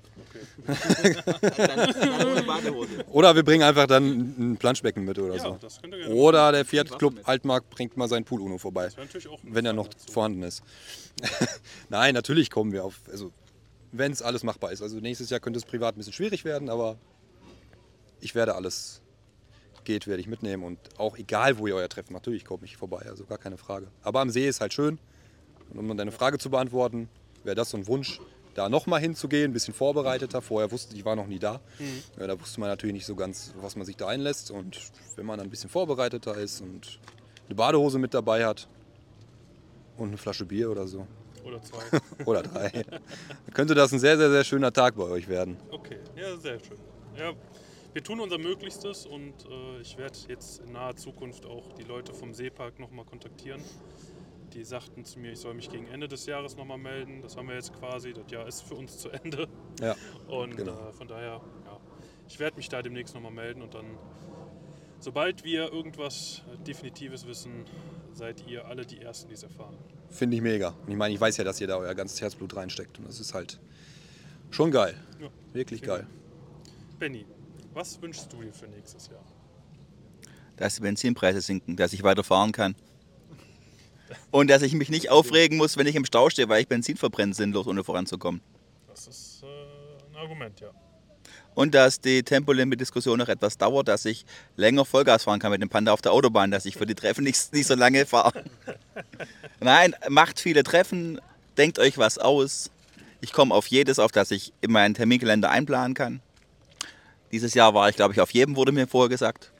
Okay. 0.66 1.16
Dann, 1.56 1.92
dann. 1.94 2.74
Oder 3.10 3.34
wir 3.36 3.42
bringen 3.44 3.62
einfach 3.62 3.86
dann 3.86 4.52
ein 4.52 4.56
Planschbecken 4.56 5.04
mit 5.04 5.18
oder 5.18 5.34
Ja, 5.34 5.42
so. 5.42 5.58
das 5.60 5.80
könnt 5.80 5.94
ihr 5.94 6.00
gerne 6.00 6.14
Oder 6.14 6.52
der 6.52 6.64
Fiat 6.64 6.96
Club 6.98 7.14
Altmark 7.24 7.68
bringt 7.70 7.96
mal 7.96 8.08
sein 8.08 8.24
Pool 8.24 8.40
Uno 8.40 8.58
vorbei, 8.58 8.84
Das 8.86 8.96
wäre 8.96 9.06
natürlich 9.06 9.28
auch 9.28 9.38
wenn 9.42 9.66
er 9.66 9.72
noch 9.72 9.88
dazu. 9.88 10.12
vorhanden 10.12 10.42
ist. 10.42 10.62
Nein, 11.88 12.14
natürlich 12.14 12.50
kommen 12.50 12.72
wir 12.72 12.84
auf, 12.84 13.00
also 13.10 13.32
wenn 13.92 14.12
es 14.12 14.22
alles 14.22 14.42
machbar 14.44 14.72
ist. 14.72 14.82
Also 14.82 14.98
nächstes 14.98 15.30
Jahr 15.30 15.40
könnte 15.40 15.58
es 15.58 15.64
privat 15.64 15.94
ein 15.94 15.98
bisschen 15.98 16.12
schwierig 16.12 16.44
werden, 16.44 16.68
aber 16.68 16.96
ich 18.24 18.34
werde 18.34 18.54
alles 18.54 19.00
geht, 19.84 20.06
werde 20.06 20.20
ich 20.20 20.28
mitnehmen 20.28 20.64
und 20.64 20.78
auch 20.98 21.16
egal, 21.18 21.58
wo 21.58 21.66
ihr 21.66 21.76
euer 21.76 21.88
Treffen, 21.88 22.14
natürlich 22.14 22.44
komme 22.44 22.64
ich 22.64 22.76
vorbei, 22.76 23.06
also 23.06 23.24
gar 23.24 23.38
keine 23.38 23.58
Frage. 23.58 23.88
Aber 24.02 24.20
am 24.20 24.30
See 24.30 24.48
ist 24.48 24.60
halt 24.60 24.72
schön 24.72 24.98
und 25.70 25.78
um 25.90 25.96
deine 25.96 26.12
Frage 26.12 26.38
zu 26.38 26.50
beantworten, 26.50 27.08
wäre 27.44 27.54
das 27.54 27.70
so 27.70 27.76
ein 27.76 27.86
Wunsch, 27.86 28.20
da 28.54 28.68
nochmal 28.68 29.00
hinzugehen, 29.00 29.50
ein 29.50 29.52
bisschen 29.52 29.74
vorbereiteter. 29.74 30.40
Vorher 30.40 30.70
wusste 30.70 30.96
ich, 30.96 31.04
war 31.04 31.16
noch 31.16 31.26
nie 31.26 31.40
da. 31.40 31.60
Ja, 32.18 32.26
da 32.26 32.40
wusste 32.40 32.60
man 32.60 32.68
natürlich 32.68 32.94
nicht 32.94 33.06
so 33.06 33.16
ganz, 33.16 33.52
was 33.60 33.74
man 33.76 33.84
sich 33.84 33.96
da 33.96 34.06
einlässt. 34.06 34.52
Und 34.52 34.78
wenn 35.16 35.26
man 35.26 35.38
dann 35.38 35.48
ein 35.48 35.50
bisschen 35.50 35.68
vorbereiteter 35.70 36.36
ist 36.36 36.60
und 36.60 37.00
eine 37.46 37.56
Badehose 37.56 37.98
mit 37.98 38.14
dabei 38.14 38.46
hat 38.46 38.68
und 39.96 40.08
eine 40.08 40.16
Flasche 40.16 40.44
Bier 40.44 40.70
oder 40.70 40.86
so, 40.86 41.06
Oder 41.44 41.60
zwei. 41.62 41.82
oder 42.24 42.42
drei, 42.42 42.70
dann 42.70 43.00
könnte 43.54 43.74
das 43.74 43.92
ein 43.92 43.98
sehr, 43.98 44.16
sehr, 44.16 44.30
sehr 44.30 44.44
schöner 44.44 44.72
Tag 44.72 44.94
bei 44.94 45.04
euch 45.04 45.28
werden. 45.28 45.56
Okay, 45.70 45.98
ja, 46.16 46.36
sehr 46.36 46.58
schön. 46.60 46.78
Ja, 47.18 47.32
wir 47.94 48.02
tun 48.02 48.20
unser 48.20 48.38
Möglichstes 48.38 49.06
und 49.06 49.32
äh, 49.48 49.80
ich 49.80 49.96
werde 49.96 50.18
jetzt 50.28 50.60
in 50.60 50.72
naher 50.72 50.96
Zukunft 50.96 51.46
auch 51.46 51.72
die 51.72 51.84
Leute 51.84 52.12
vom 52.12 52.34
Seepark 52.34 52.78
nochmal 52.78 53.04
kontaktieren. 53.04 53.62
Die 54.52 54.64
sagten 54.64 55.04
zu 55.04 55.18
mir, 55.18 55.32
ich 55.32 55.38
soll 55.40 55.54
mich 55.54 55.68
gegen 55.70 55.86
Ende 55.88 56.06
des 56.06 56.26
Jahres 56.26 56.56
nochmal 56.56 56.78
melden. 56.78 57.22
Das 57.22 57.36
haben 57.36 57.48
wir 57.48 57.54
jetzt 57.56 57.72
quasi. 57.72 58.12
Das 58.12 58.30
Jahr 58.30 58.46
ist 58.46 58.60
für 58.62 58.74
uns 58.74 58.98
zu 58.98 59.08
Ende. 59.10 59.48
Ja, 59.80 59.96
Und 60.28 60.56
Genau. 60.56 60.88
äh, 60.88 60.92
von 60.92 61.08
daher, 61.08 61.40
ja, 61.64 61.80
ich 62.28 62.38
werde 62.38 62.56
mich 62.56 62.68
da 62.68 62.82
demnächst 62.82 63.14
nochmal 63.14 63.32
melden 63.32 63.62
und 63.62 63.74
dann, 63.74 63.86
sobald 65.00 65.44
wir 65.44 65.72
irgendwas 65.72 66.42
äh, 66.52 66.58
Definitives 66.64 67.26
wissen, 67.26 67.64
seid 68.12 68.46
ihr 68.46 68.64
alle 68.66 68.86
die 68.86 69.00
Ersten, 69.00 69.28
die 69.28 69.34
es 69.34 69.42
erfahren. 69.42 69.76
finde 70.08 70.36
ich 70.36 70.42
mega. 70.42 70.68
Und 70.84 70.90
ich 70.92 70.96
meine, 70.96 71.14
ich 71.14 71.20
weiß 71.20 71.36
ja, 71.36 71.44
dass 71.44 71.60
ihr 71.60 71.66
da 71.66 71.76
euer 71.76 71.94
ganzes 71.94 72.20
Herzblut 72.20 72.54
reinsteckt. 72.54 72.98
Und 72.98 73.08
das 73.08 73.18
ist 73.18 73.34
halt 73.34 73.60
schon 74.50 74.70
geil. 74.70 74.94
Ja, 75.20 75.28
Wirklich 75.52 75.82
geil. 75.82 76.06
Benny, 77.00 77.26
was 77.74 78.00
wünschst 78.00 78.32
du 78.32 78.42
dir 78.42 78.52
für 78.52 78.66
nächstes 78.66 79.08
Jahr? 79.08 79.24
Dass 80.56 80.76
die 80.76 80.80
Benzinpreise 80.80 81.40
sinken, 81.40 81.76
dass 81.76 81.92
ich 81.92 82.02
weiter 82.02 82.24
fahren 82.24 82.52
kann. 82.52 82.76
Und 84.30 84.48
dass 84.48 84.62
ich 84.62 84.74
mich 84.74 84.90
nicht 84.90 85.10
aufregen 85.10 85.56
muss, 85.56 85.76
wenn 85.76 85.86
ich 85.86 85.96
im 85.96 86.04
Stau 86.04 86.30
stehe, 86.30 86.48
weil 86.48 86.60
ich 86.60 86.68
Benzin 86.68 86.96
verbrenne, 86.96 87.34
sinnlos, 87.34 87.66
ohne 87.66 87.82
voranzukommen. 87.82 88.40
Das 88.86 89.06
ist 89.06 89.42
äh, 89.42 89.46
ein 90.10 90.16
Argument, 90.16 90.60
ja. 90.60 90.70
Und 91.54 91.74
dass 91.74 92.00
die 92.00 92.22
Tempolimit-Diskussion 92.22 93.18
noch 93.18 93.28
etwas 93.28 93.58
dauert, 93.58 93.88
dass 93.88 94.04
ich 94.04 94.24
länger 94.56 94.84
Vollgas 94.84 95.24
fahren 95.24 95.38
kann 95.38 95.52
mit 95.52 95.62
dem 95.62 95.68
Panda 95.68 95.92
auf 95.92 96.02
der 96.02 96.12
Autobahn, 96.12 96.50
dass 96.50 96.66
ich 96.66 96.76
für 96.76 96.86
die 96.86 96.94
Treffen 96.94 97.24
nicht, 97.24 97.52
nicht 97.52 97.66
so 97.66 97.74
lange 97.74 98.06
fahre. 98.06 98.44
Nein, 99.60 99.94
macht 100.08 100.40
viele 100.40 100.64
Treffen, 100.64 101.20
denkt 101.56 101.78
euch 101.78 101.96
was 101.96 102.18
aus. 102.18 102.70
Ich 103.20 103.32
komme 103.32 103.54
auf 103.54 103.68
jedes, 103.68 103.98
auf 103.98 104.12
das 104.12 104.30
ich 104.32 104.52
in 104.60 104.72
meinen 104.72 104.94
Terminkalender 104.94 105.50
einplanen 105.50 105.94
kann. 105.94 106.20
Dieses 107.34 107.52
Jahr 107.52 107.74
war 107.74 107.88
ich, 107.88 107.96
glaube 107.96 108.12
ich, 108.14 108.20
auf 108.20 108.30
jedem, 108.30 108.54
wurde 108.54 108.70
mir 108.70 108.86
vorher 108.86 109.08
gesagt. 109.08 109.50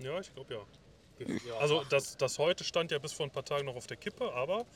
Ja, 0.00 0.20
ich 0.20 0.34
glaube 0.34 0.52
ja. 0.52 1.54
Also 1.58 1.82
das, 1.88 2.14
das 2.18 2.38
heute 2.38 2.62
stand 2.62 2.90
ja 2.90 2.98
bis 2.98 3.14
vor 3.14 3.24
ein 3.24 3.30
paar 3.30 3.42
Tagen 3.42 3.64
noch 3.64 3.74
auf 3.74 3.86
der 3.86 3.96
Kippe, 3.96 4.30
aber 4.34 4.66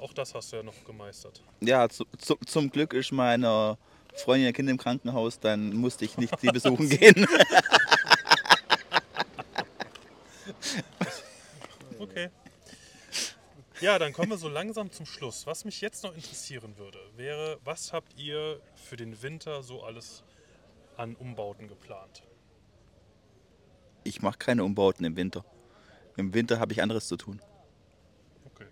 auch 0.00 0.12
das 0.12 0.34
hast 0.34 0.50
du 0.50 0.56
ja 0.56 0.64
noch 0.64 0.84
gemeistert. 0.84 1.40
Ja, 1.60 1.88
zu, 1.88 2.04
zu, 2.18 2.34
zum 2.44 2.68
Glück 2.68 2.94
ist 2.94 3.12
meine 3.12 3.78
Freundin 4.16 4.46
ihr 4.48 4.52
Kind 4.52 4.68
im 4.68 4.76
Krankenhaus, 4.76 5.38
dann 5.38 5.72
musste 5.76 6.04
ich 6.04 6.18
nicht 6.18 6.36
sie 6.40 6.48
besuchen 6.48 6.88
gehen. 6.88 7.24
Okay. 12.00 12.28
Ja, 13.80 14.00
dann 14.00 14.12
kommen 14.12 14.30
wir 14.30 14.38
so 14.38 14.48
langsam 14.48 14.90
zum 14.90 15.06
Schluss. 15.06 15.46
Was 15.46 15.64
mich 15.64 15.80
jetzt 15.80 16.02
noch 16.02 16.16
interessieren 16.16 16.76
würde, 16.76 16.98
wäre, 17.14 17.60
was 17.62 17.92
habt 17.92 18.18
ihr 18.18 18.60
für 18.74 18.96
den 18.96 19.22
Winter 19.22 19.62
so 19.62 19.84
alles 19.84 20.24
an 21.00 21.16
Umbauten 21.16 21.66
geplant? 21.66 22.22
Ich 24.04 24.20
mache 24.20 24.38
keine 24.38 24.64
Umbauten 24.64 25.04
im 25.06 25.16
Winter. 25.16 25.44
Im 26.16 26.34
Winter 26.34 26.60
habe 26.60 26.72
ich 26.74 26.82
anderes 26.82 27.08
zu 27.08 27.16
tun. 27.16 27.40
Okay. 28.44 28.66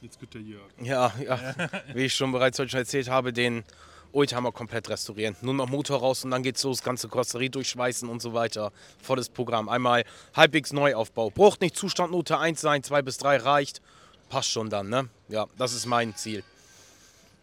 Jetzt 0.00 0.20
wird 0.22 0.32
der 0.32 0.40
Jörg. 0.40 0.70
Ja, 0.80 1.12
ja. 1.22 1.54
Wie 1.92 2.06
ich 2.06 2.14
schon 2.14 2.32
bereits 2.32 2.58
heute 2.58 2.70
schon 2.70 2.80
erzählt 2.80 3.10
habe, 3.10 3.34
den 3.34 3.64
Oldtimer 4.12 4.52
komplett 4.52 4.88
restaurieren. 4.88 5.36
Nur 5.42 5.52
noch 5.52 5.68
Motor 5.68 5.98
raus 5.98 6.24
und 6.24 6.30
dann 6.30 6.42
geht's 6.42 6.62
los, 6.62 6.82
ganze 6.82 7.08
Karosserie 7.08 7.50
durchschweißen 7.50 8.08
und 8.08 8.22
so 8.22 8.32
weiter. 8.32 8.72
Volles 8.98 9.28
Programm. 9.28 9.68
Einmal 9.68 10.04
halbwegs 10.34 10.72
Neuaufbau. 10.72 11.28
Braucht 11.28 11.60
nicht 11.60 11.76
Zustandnote 11.76 12.38
1 12.38 12.58
sein, 12.58 12.82
2 12.82 13.02
bis 13.02 13.18
3 13.18 13.36
reicht. 13.36 13.82
Passt 14.30 14.50
schon 14.50 14.70
dann, 14.70 14.88
ne? 14.88 15.10
Ja, 15.28 15.46
das 15.58 15.74
ist 15.74 15.84
mein 15.84 16.16
Ziel. 16.16 16.42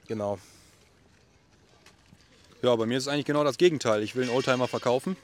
Genau. 0.07 0.39
Ja, 2.63 2.73
bei 2.77 2.85
mir 2.85 2.97
ist 2.97 3.03
es 3.03 3.07
eigentlich 3.09 3.25
genau 3.25 3.43
das 3.43 3.57
Gegenteil. 3.57 4.01
Ich 4.03 4.15
will 4.15 4.23
einen 4.23 4.31
Oldtimer 4.31 4.69
verkaufen. 4.69 5.17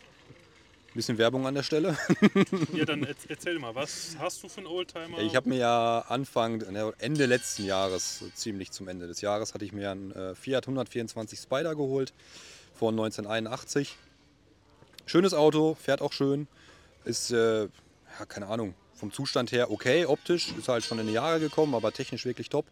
Bisschen 0.93 1.17
Werbung 1.17 1.47
an 1.47 1.56
der 1.56 1.63
Stelle. 1.63 1.97
Ja, 2.73 2.84
dann 2.84 3.06
erz- 3.06 3.28
erzähl 3.30 3.58
mal, 3.60 3.73
was 3.75 4.17
hast 4.19 4.43
du 4.43 4.49
für 4.49 4.58
einen 4.58 4.67
Oldtimer? 4.67 5.19
Ich 5.19 5.36
habe 5.38 5.47
mir 5.47 5.58
ja 5.60 5.99
Anfang, 6.10 6.58
ne, 6.58 6.91
Ende 6.97 7.28
letzten 7.28 7.63
Jahres, 7.65 8.25
ziemlich 8.36 8.71
zum 8.71 8.89
Ende 8.89 9.08
des 9.08 9.21
Jahres, 9.21 9.54
hatte 9.54 9.63
ich 9.63 9.71
mir 9.71 9.89
einen 9.91 10.12
äh, 10.12 10.36
Fiat 10.36 10.65
124 10.65 11.39
Spider 11.39 11.75
geholt 11.75 12.12
von 12.73 12.93
1981. 12.95 13.95
Schönes 15.06 15.34
Auto, 15.34 15.75
fährt 15.82 16.02
auch 16.02 16.12
schön, 16.12 16.47
ist, 17.06 17.32
äh, 17.32 17.62
ja, 17.63 18.25
keine 18.28 18.47
Ahnung, 18.47 18.73
vom 18.95 19.13
Zustand 19.13 19.54
her 19.54 19.71
okay, 19.71 20.06
optisch, 20.06 20.54
ist 20.58 20.67
halt 20.67 20.84
schon 20.84 20.99
in 20.99 21.08
die 21.08 21.13
Jahre 21.13 21.39
gekommen, 21.39 21.73
aber 21.73 21.93
technisch 21.93 22.25
wirklich 22.25 22.49
top. 22.49 22.65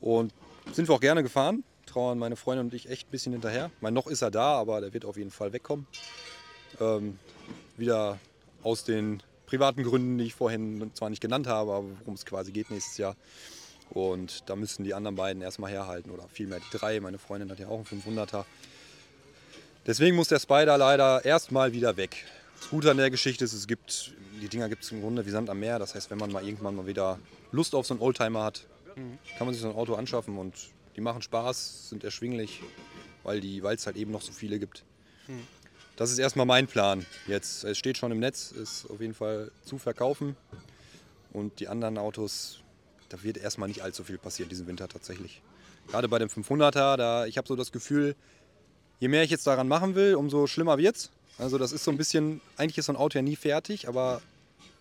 Und 0.00 0.32
sind 0.72 0.88
wir 0.88 0.94
auch 0.94 1.00
gerne 1.00 1.22
gefahren, 1.22 1.62
trauern 1.96 2.18
meine 2.18 2.36
Freundin 2.36 2.66
und 2.66 2.74
ich 2.74 2.90
echt 2.90 3.08
ein 3.08 3.10
bisschen 3.10 3.32
hinterher. 3.32 3.70
Mein 3.80 3.94
noch 3.94 4.06
ist 4.06 4.20
er 4.20 4.30
da, 4.30 4.58
aber 4.58 4.82
der 4.82 4.92
wird 4.92 5.06
auf 5.06 5.16
jeden 5.16 5.30
Fall 5.30 5.54
wegkommen. 5.54 5.86
Ähm, 6.78 7.18
wieder 7.78 8.18
aus 8.62 8.84
den 8.84 9.22
privaten 9.46 9.82
Gründen, 9.82 10.18
die 10.18 10.24
ich 10.24 10.34
vorhin 10.34 10.90
zwar 10.92 11.08
nicht 11.08 11.22
genannt 11.22 11.46
habe, 11.46 11.72
aber 11.72 11.88
worum 12.00 12.12
es 12.12 12.26
quasi 12.26 12.52
geht 12.52 12.70
nächstes 12.70 12.98
Jahr. 12.98 13.16
Und 13.88 14.50
da 14.50 14.56
müssen 14.56 14.84
die 14.84 14.92
anderen 14.92 15.16
beiden 15.16 15.40
erstmal 15.40 15.70
herhalten 15.70 16.10
oder 16.10 16.28
vielmehr 16.28 16.60
die 16.60 16.76
drei. 16.76 17.00
Meine 17.00 17.18
Freundin 17.18 17.50
hat 17.50 17.60
ja 17.60 17.68
auch 17.68 17.78
einen 17.90 18.02
500er. 18.02 18.44
Deswegen 19.86 20.16
muss 20.16 20.28
der 20.28 20.40
Spider 20.40 20.76
leider 20.76 21.24
erstmal 21.24 21.72
wieder 21.72 21.96
weg. 21.96 22.26
Das 22.58 22.68
Gute 22.68 22.90
an 22.90 22.98
der 22.98 23.10
Geschichte 23.10 23.44
ist, 23.44 23.54
es 23.54 23.66
gibt, 23.66 24.12
die 24.42 24.48
Dinger 24.48 24.68
gibt 24.68 24.84
es 24.84 24.92
im 24.92 25.00
Grunde 25.00 25.24
wie 25.24 25.30
Sand 25.30 25.48
am 25.48 25.60
Meer. 25.60 25.78
Das 25.78 25.94
heißt, 25.94 26.10
wenn 26.10 26.18
man 26.18 26.30
mal 26.30 26.44
irgendwann 26.44 26.74
mal 26.74 26.86
wieder 26.86 27.18
Lust 27.52 27.74
auf 27.74 27.86
so 27.86 27.94
einen 27.94 28.02
Oldtimer 28.02 28.42
hat, 28.42 28.66
kann 29.38 29.46
man 29.46 29.54
sich 29.54 29.62
so 29.62 29.70
ein 29.70 29.76
Auto 29.76 29.94
anschaffen 29.94 30.36
und 30.36 30.54
die 30.96 31.00
machen 31.00 31.22
Spaß, 31.22 31.90
sind 31.90 32.02
erschwinglich, 32.02 32.62
weil 33.22 33.44
es 33.74 33.86
halt 33.86 33.96
eben 33.96 34.10
noch 34.10 34.22
so 34.22 34.32
viele 34.32 34.58
gibt. 34.58 34.82
Das 35.96 36.10
ist 36.10 36.18
erstmal 36.18 36.46
mein 36.46 36.66
Plan 36.66 37.06
jetzt. 37.26 37.64
Es 37.64 37.78
steht 37.78 37.98
schon 37.98 38.12
im 38.12 38.18
Netz, 38.18 38.52
ist 38.52 38.88
auf 38.90 39.00
jeden 39.00 39.14
Fall 39.14 39.50
zu 39.64 39.78
verkaufen. 39.78 40.36
Und 41.32 41.60
die 41.60 41.68
anderen 41.68 41.98
Autos, 41.98 42.60
da 43.08 43.22
wird 43.22 43.36
erstmal 43.36 43.68
nicht 43.68 43.82
allzu 43.82 44.04
viel 44.04 44.18
passieren 44.18 44.48
diesen 44.48 44.66
Winter 44.66 44.88
tatsächlich. 44.88 45.42
Gerade 45.88 46.08
bei 46.08 46.18
dem 46.18 46.28
500er, 46.28 46.96
da 46.96 47.26
ich 47.26 47.36
habe 47.38 47.46
so 47.46 47.56
das 47.56 47.72
Gefühl, 47.72 48.16
je 49.00 49.08
mehr 49.08 49.22
ich 49.22 49.30
jetzt 49.30 49.46
daran 49.46 49.68
machen 49.68 49.94
will, 49.94 50.14
umso 50.14 50.46
schlimmer 50.46 50.78
wird's. 50.78 51.10
Also 51.38 51.58
das 51.58 51.72
ist 51.72 51.84
so 51.84 51.90
ein 51.90 51.98
bisschen, 51.98 52.40
eigentlich 52.56 52.78
ist 52.78 52.86
so 52.86 52.92
ein 52.92 52.96
Auto 52.96 53.18
ja 53.18 53.22
nie 53.22 53.36
fertig, 53.36 53.88
aber 53.88 54.22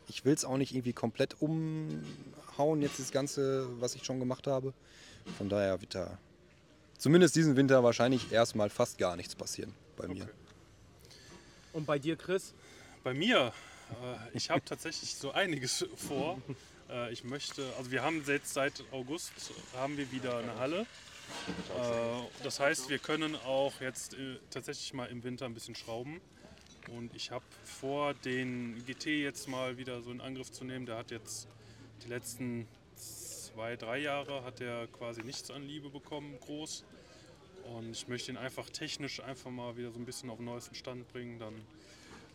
ich 0.07 0.23
will 0.23 0.33
es 0.33 0.45
auch 0.45 0.57
nicht 0.57 0.73
irgendwie 0.73 0.93
komplett 0.93 1.35
umhauen, 1.41 2.81
jetzt 2.81 2.99
das 2.99 3.11
Ganze, 3.11 3.67
was 3.79 3.95
ich 3.95 4.05
schon 4.05 4.19
gemacht 4.19 4.47
habe. 4.47 4.73
Von 5.37 5.49
daher 5.49 5.79
wird 5.81 5.95
da 5.95 6.17
zumindest 6.97 7.35
diesen 7.35 7.55
Winter 7.55 7.83
wahrscheinlich 7.83 8.31
erstmal 8.31 8.69
fast 8.69 8.97
gar 8.97 9.15
nichts 9.15 9.35
passieren 9.35 9.73
bei 9.97 10.07
mir. 10.07 10.23
Okay. 10.23 10.31
Und 11.73 11.85
bei 11.85 11.99
dir, 11.99 12.15
Chris? 12.15 12.53
Bei 13.03 13.13
mir, 13.13 13.51
äh, 13.91 14.37
ich 14.37 14.49
habe 14.49 14.63
tatsächlich 14.63 15.15
so 15.15 15.31
einiges 15.31 15.85
vor. 15.95 16.41
Äh, 16.89 17.11
ich 17.11 17.23
möchte, 17.23 17.65
also 17.77 17.91
wir 17.91 18.03
haben 18.03 18.23
jetzt 18.27 18.53
seit 18.53 18.83
August 18.91 19.33
haben 19.75 19.97
wir 19.97 20.11
wieder 20.11 20.37
eine 20.37 20.55
Halle. 20.57 20.81
Äh, 20.81 20.85
das 22.43 22.59
heißt, 22.59 22.89
wir 22.89 22.99
können 22.99 23.35
auch 23.35 23.81
jetzt 23.81 24.13
äh, 24.13 24.37
tatsächlich 24.49 24.93
mal 24.93 25.05
im 25.07 25.23
Winter 25.23 25.45
ein 25.45 25.53
bisschen 25.53 25.75
schrauben. 25.75 26.21
Und 26.95 27.15
ich 27.15 27.31
habe 27.31 27.45
vor, 27.63 28.13
den 28.13 28.85
GT 28.85 29.07
jetzt 29.07 29.47
mal 29.47 29.77
wieder 29.77 30.01
so 30.01 30.11
in 30.11 30.21
Angriff 30.21 30.51
zu 30.51 30.63
nehmen. 30.63 30.85
Der 30.85 30.97
hat 30.97 31.11
jetzt 31.11 31.47
die 32.03 32.09
letzten 32.09 32.67
zwei, 33.55 33.77
drei 33.77 33.99
Jahre 33.99 34.43
hat 34.43 34.59
er 34.59 34.85
quasi 34.87 35.23
nichts 35.23 35.49
an 35.49 35.63
Liebe 35.63 35.89
bekommen, 35.89 36.37
groß. 36.41 36.83
Und 37.73 37.91
ich 37.91 38.09
möchte 38.09 38.33
ihn 38.33 38.37
einfach 38.37 38.69
technisch 38.69 39.21
einfach 39.21 39.49
mal 39.49 39.77
wieder 39.77 39.91
so 39.91 39.97
ein 39.97 40.03
bisschen 40.03 40.29
auf 40.29 40.37
den 40.37 40.45
neuesten 40.45 40.75
Stand 40.75 41.07
bringen. 41.13 41.39
Dann 41.39 41.53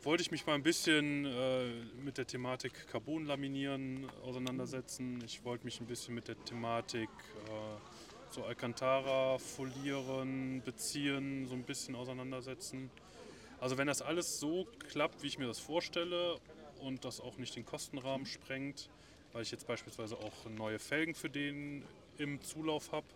wollte 0.02 0.22
ich 0.22 0.30
mich 0.30 0.46
mal 0.46 0.54
ein 0.54 0.62
bisschen 0.62 1.26
äh, 1.26 1.72
mit 2.02 2.16
der 2.16 2.26
Thematik 2.26 2.88
Carbon 2.88 3.26
laminieren 3.26 4.08
auseinandersetzen. 4.24 5.22
Ich 5.26 5.44
wollte 5.44 5.66
mich 5.66 5.78
ein 5.82 5.86
bisschen 5.86 6.14
mit 6.14 6.26
der 6.26 6.42
Thematik 6.42 7.10
äh, 7.10 8.32
so 8.32 8.42
Alcantara 8.44 9.36
folieren, 9.38 10.62
beziehen, 10.64 11.46
so 11.48 11.54
ein 11.54 11.64
bisschen 11.64 11.96
auseinandersetzen. 11.96 12.90
Also 13.60 13.76
wenn 13.76 13.88
das 13.88 14.00
alles 14.00 14.40
so 14.40 14.66
klappt, 14.88 15.22
wie 15.22 15.26
ich 15.26 15.38
mir 15.38 15.46
das 15.46 15.58
vorstelle 15.58 16.38
und 16.80 17.04
das 17.04 17.20
auch 17.20 17.36
nicht 17.36 17.54
den 17.56 17.66
Kostenrahmen 17.66 18.26
sprengt, 18.26 18.88
weil 19.32 19.42
ich 19.42 19.50
jetzt 19.50 19.66
beispielsweise 19.66 20.16
auch 20.16 20.48
neue 20.48 20.78
Felgen 20.78 21.14
für 21.14 21.30
den 21.30 21.84
im 22.18 22.40
Zulauf 22.42 22.92
habe, 22.92 23.06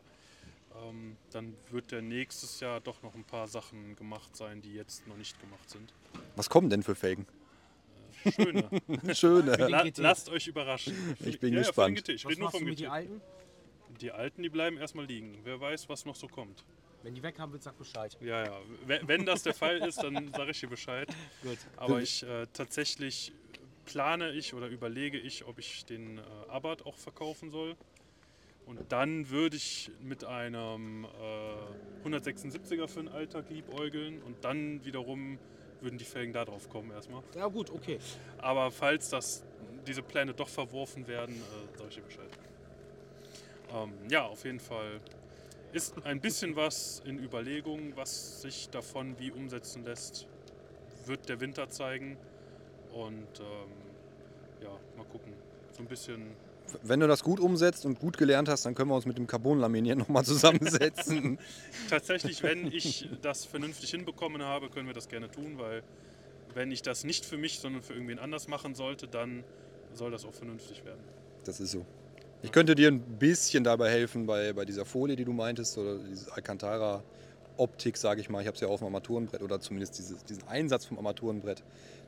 ähm, 0.82 1.16
dann 1.30 1.54
wird 1.70 1.92
der 1.92 2.02
nächstes 2.02 2.60
Jahr 2.60 2.80
doch 2.80 3.02
noch 3.02 3.14
ein 3.14 3.24
paar 3.24 3.46
Sachen 3.46 3.96
gemacht 3.96 4.36
sein, 4.36 4.60
die 4.62 4.74
jetzt 4.74 5.06
noch 5.06 5.16
nicht 5.16 5.40
gemacht 5.40 5.68
sind. 5.70 5.92
Was 6.36 6.48
kommen 6.48 6.70
denn 6.70 6.82
für 6.82 6.94
Felgen? 6.94 7.26
Schöne. 8.34 8.68
Schöne. 9.14 9.56
La 9.56 9.84
lasst 9.96 10.28
euch 10.30 10.46
überraschen. 10.46 11.16
Ich 11.20 11.38
bin 11.38 11.52
ja, 11.52 11.60
Ja, 11.60 11.66
gespannt. 11.66 11.98
GT. 11.98 12.08
Ich 12.10 12.24
Was 12.24 12.30
rede 12.32 12.40
nur 12.40 12.50
vom 12.50 12.64
mit 12.64 12.80
den 12.80 12.88
alten? 12.88 13.20
Die 14.00 14.10
alten, 14.10 14.42
die 14.42 14.48
bleiben 14.48 14.78
erstmal 14.78 15.04
liegen. 15.04 15.38
Wer 15.44 15.60
weiß, 15.60 15.88
was 15.88 16.04
noch 16.04 16.16
so 16.16 16.26
kommt. 16.26 16.64
Wenn 17.02 17.14
die 17.14 17.22
weg 17.22 17.38
haben, 17.38 17.52
wird 17.52 17.62
sag 17.62 17.76
Bescheid. 17.76 18.16
Ja, 18.20 18.44
ja. 18.44 18.60
Wenn 18.86 19.06
wenn 19.06 19.26
das 19.26 19.42
der 19.42 19.52
Fall 19.52 19.76
ist, 19.86 20.02
dann 20.02 20.32
sage 20.32 20.52
ich 20.52 20.60
dir 20.60 20.68
Bescheid. 20.68 21.08
Gut. 21.42 21.58
Aber 21.76 22.00
ich 22.00 22.22
äh, 22.22 22.46
tatsächlich 22.52 23.32
plane 23.84 24.30
ich 24.32 24.54
oder 24.54 24.68
überlege 24.68 25.18
ich, 25.18 25.46
ob 25.46 25.58
ich 25.58 25.84
den 25.84 26.18
äh, 26.18 26.22
Abarth 26.48 26.86
auch 26.86 26.96
verkaufen 26.96 27.50
soll. 27.50 27.76
Und 28.66 28.80
dann 28.90 29.28
würde 29.28 29.56
ich 29.56 29.90
mit 30.00 30.24
einem 30.24 31.04
äh, 31.04 32.08
176er 32.08 32.88
für 32.88 33.00
einen 33.00 33.08
Alltag 33.08 33.50
liebäugeln 33.50 34.22
und 34.22 34.42
dann 34.44 34.84
wiederum 34.84 35.38
würden 35.80 35.98
die 35.98 36.04
Felgen 36.04 36.32
da 36.32 36.44
drauf 36.44 36.68
kommen 36.70 36.90
erstmal. 36.90 37.22
Ja 37.36 37.46
gut, 37.46 37.70
okay. 37.70 37.98
Aber 38.38 38.70
falls 38.70 39.10
das, 39.10 39.44
diese 39.86 40.02
Pläne 40.02 40.32
doch 40.32 40.48
verworfen 40.48 41.06
werden, 41.06 41.34
äh, 41.34 41.78
sage 41.78 41.88
ich 41.90 41.94
dir 41.96 42.02
Bescheid. 42.02 42.30
Ähm, 43.72 43.92
ja, 44.08 44.24
auf 44.24 44.44
jeden 44.44 44.60
Fall 44.60 45.00
ist 45.72 46.06
ein 46.06 46.20
bisschen 46.20 46.56
was 46.56 47.02
in 47.04 47.18
Überlegung, 47.18 47.96
was 47.96 48.42
sich 48.42 48.70
davon 48.70 49.18
wie 49.18 49.30
umsetzen 49.30 49.84
lässt, 49.84 50.26
wird 51.04 51.28
der 51.28 51.40
Winter 51.40 51.68
zeigen. 51.68 52.16
Und 52.94 53.40
ähm, 53.40 54.62
ja, 54.62 54.70
mal 54.96 55.04
gucken. 55.10 55.32
So 55.72 55.82
ein 55.82 55.88
bisschen. 55.88 56.30
Wenn 56.82 57.00
du 57.00 57.06
das 57.06 57.22
gut 57.22 57.40
umsetzt 57.40 57.84
und 57.84 58.00
gut 58.00 58.16
gelernt 58.16 58.48
hast, 58.48 58.64
dann 58.64 58.74
können 58.74 58.88
wir 58.88 58.94
uns 58.94 59.04
mit 59.04 59.18
dem 59.18 59.26
Carbon-Laminieren 59.26 59.98
nochmal 59.98 60.24
zusammensetzen. 60.24 61.38
Tatsächlich, 61.90 62.42
wenn 62.42 62.66
ich 62.72 63.08
das 63.20 63.44
vernünftig 63.44 63.90
hinbekommen 63.90 64.42
habe, 64.42 64.70
können 64.70 64.86
wir 64.86 64.94
das 64.94 65.08
gerne 65.08 65.30
tun, 65.30 65.58
weil 65.58 65.82
wenn 66.54 66.70
ich 66.70 66.82
das 66.82 67.04
nicht 67.04 67.24
für 67.26 67.36
mich, 67.36 67.58
sondern 67.58 67.82
für 67.82 67.92
irgendwen 67.92 68.18
anders 68.18 68.48
machen 68.48 68.74
sollte, 68.74 69.08
dann 69.08 69.44
soll 69.92 70.10
das 70.10 70.24
auch 70.24 70.32
vernünftig 70.32 70.84
werden. 70.84 71.02
Das 71.44 71.60
ist 71.60 71.72
so. 71.72 71.84
Ich 72.42 72.52
könnte 72.52 72.74
dir 72.74 72.88
ein 72.88 73.00
bisschen 73.00 73.64
dabei 73.64 73.90
helfen 73.90 74.26
bei, 74.26 74.52
bei 74.52 74.64
dieser 74.64 74.84
Folie, 74.84 75.16
die 75.16 75.24
du 75.24 75.32
meintest, 75.32 75.78
oder 75.78 75.98
diese 75.98 76.32
Alcantara-Optik, 76.32 77.96
sage 77.96 78.20
ich 78.20 78.28
mal. 78.28 78.40
Ich 78.40 78.46
habe 78.46 78.54
es 78.54 78.60
ja 78.60 78.68
auf 78.68 78.80
dem 78.80 78.86
Armaturenbrett 78.86 79.42
oder 79.42 79.60
zumindest 79.60 79.98
dieses, 79.98 80.24
diesen 80.24 80.46
Einsatz 80.46 80.84
vom 80.84 80.98
Armaturenbrett. 80.98 81.62